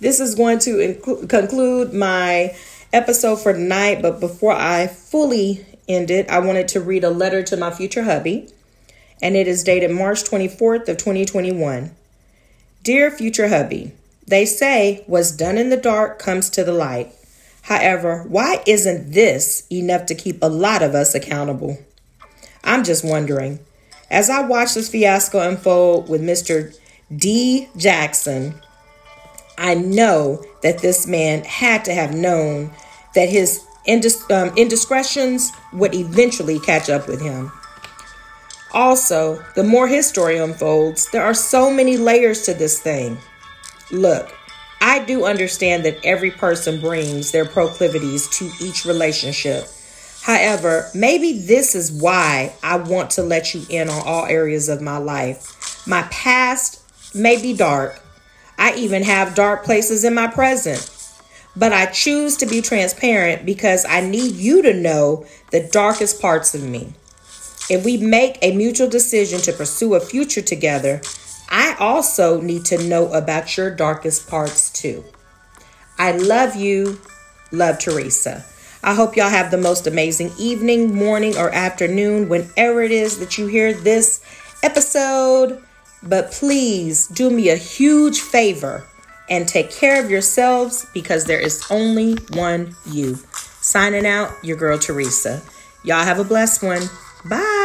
This 0.00 0.20
is 0.20 0.34
going 0.34 0.58
to 0.60 0.76
inc- 0.76 1.28
conclude 1.28 1.92
my 1.92 2.54
episode 2.92 3.36
for 3.36 3.52
tonight. 3.52 4.00
But 4.00 4.20
before 4.20 4.52
I 4.52 4.86
fully 4.86 5.66
ended, 5.88 6.28
I 6.28 6.38
wanted 6.40 6.68
to 6.68 6.80
read 6.80 7.04
a 7.04 7.10
letter 7.10 7.42
to 7.44 7.56
my 7.56 7.70
future 7.70 8.04
hubby, 8.04 8.48
and 9.22 9.36
it 9.36 9.48
is 9.48 9.64
dated 9.64 9.90
March 9.90 10.24
24th 10.24 10.88
of 10.88 10.96
2021. 10.96 11.94
Dear 12.82 13.10
future 13.10 13.48
hubby, 13.48 13.92
they 14.26 14.44
say 14.44 15.04
what's 15.06 15.32
done 15.32 15.58
in 15.58 15.70
the 15.70 15.76
dark 15.76 16.18
comes 16.18 16.50
to 16.50 16.64
the 16.64 16.72
light. 16.72 17.12
However, 17.62 18.24
why 18.28 18.62
isn't 18.66 19.12
this 19.12 19.66
enough 19.70 20.06
to 20.06 20.14
keep 20.14 20.42
a 20.42 20.48
lot 20.48 20.82
of 20.82 20.94
us 20.94 21.14
accountable? 21.14 21.78
I'm 22.62 22.84
just 22.84 23.04
wondering. 23.04 23.60
As 24.10 24.28
I 24.28 24.42
watch 24.42 24.74
this 24.74 24.90
fiasco 24.90 25.40
unfold 25.40 26.08
with 26.08 26.22
Mr. 26.22 26.76
D. 27.14 27.68
Jackson, 27.76 28.54
I 29.56 29.74
know 29.74 30.44
that 30.62 30.80
this 30.80 31.06
man 31.06 31.44
had 31.44 31.84
to 31.86 31.94
have 31.94 32.14
known 32.14 32.70
that 33.14 33.28
his 33.28 33.64
indis- 33.86 34.30
um, 34.30 34.54
indiscretions 34.56 35.52
would 35.72 35.94
eventually 35.94 36.58
catch 36.58 36.88
up 36.90 37.08
with 37.08 37.20
him. 37.20 37.52
Also, 38.72 39.42
the 39.54 39.62
more 39.62 39.86
his 39.86 40.06
story 40.06 40.36
unfolds, 40.36 41.08
there 41.12 41.22
are 41.22 41.34
so 41.34 41.70
many 41.70 41.96
layers 41.96 42.42
to 42.42 42.54
this 42.54 42.80
thing. 42.80 43.18
Look, 43.92 44.34
I 44.80 44.98
do 45.04 45.24
understand 45.24 45.84
that 45.84 46.04
every 46.04 46.30
person 46.30 46.80
brings 46.80 47.30
their 47.30 47.44
proclivities 47.44 48.28
to 48.38 48.50
each 48.60 48.84
relationship. 48.84 49.68
However, 50.22 50.90
maybe 50.94 51.40
this 51.40 51.74
is 51.74 51.92
why 51.92 52.54
I 52.62 52.76
want 52.76 53.10
to 53.10 53.22
let 53.22 53.54
you 53.54 53.62
in 53.68 53.88
on 53.88 54.02
all 54.06 54.26
areas 54.26 54.68
of 54.68 54.80
my 54.80 54.96
life. 54.96 55.86
My 55.86 56.02
past 56.10 56.82
may 57.14 57.40
be 57.40 57.54
dark. 57.54 58.00
I 58.58 58.74
even 58.74 59.02
have 59.04 59.34
dark 59.34 59.64
places 59.64 60.04
in 60.04 60.14
my 60.14 60.26
present. 60.26 60.90
But 61.56 61.72
I 61.72 61.86
choose 61.86 62.36
to 62.38 62.46
be 62.46 62.60
transparent 62.60 63.46
because 63.46 63.84
I 63.88 64.00
need 64.00 64.34
you 64.34 64.62
to 64.62 64.74
know 64.74 65.24
the 65.50 65.68
darkest 65.70 66.20
parts 66.20 66.54
of 66.54 66.62
me. 66.64 66.94
If 67.70 67.84
we 67.84 67.96
make 67.96 68.38
a 68.42 68.54
mutual 68.54 68.88
decision 68.88 69.40
to 69.42 69.52
pursue 69.52 69.94
a 69.94 70.00
future 70.00 70.42
together, 70.42 71.00
I 71.48 71.76
also 71.78 72.40
need 72.40 72.64
to 72.66 72.88
know 72.88 73.12
about 73.12 73.56
your 73.56 73.70
darkest 73.70 74.28
parts 74.28 74.70
too. 74.70 75.04
I 75.98 76.12
love 76.12 76.56
you. 76.56 77.00
Love 77.52 77.78
Teresa. 77.78 78.44
I 78.82 78.94
hope 78.94 79.16
y'all 79.16 79.30
have 79.30 79.50
the 79.50 79.56
most 79.56 79.86
amazing 79.86 80.32
evening, 80.38 80.94
morning, 80.94 81.38
or 81.38 81.50
afternoon, 81.54 82.28
whenever 82.28 82.82
it 82.82 82.90
is 82.90 83.18
that 83.20 83.38
you 83.38 83.46
hear 83.46 83.72
this 83.72 84.22
episode. 84.62 85.62
But 86.02 86.32
please 86.32 87.06
do 87.06 87.30
me 87.30 87.48
a 87.48 87.56
huge 87.56 88.20
favor 88.20 88.84
and 89.28 89.48
take 89.48 89.70
care 89.70 90.02
of 90.02 90.10
yourselves 90.10 90.86
because 90.92 91.24
there 91.24 91.40
is 91.40 91.64
only 91.70 92.14
one 92.32 92.76
you. 92.86 93.18
Signing 93.60 94.06
out, 94.06 94.32
your 94.42 94.56
girl 94.56 94.78
Teresa. 94.78 95.42
Y'all 95.82 96.04
have 96.04 96.18
a 96.18 96.24
blessed 96.24 96.62
one. 96.62 96.82
Bye. 97.24 97.63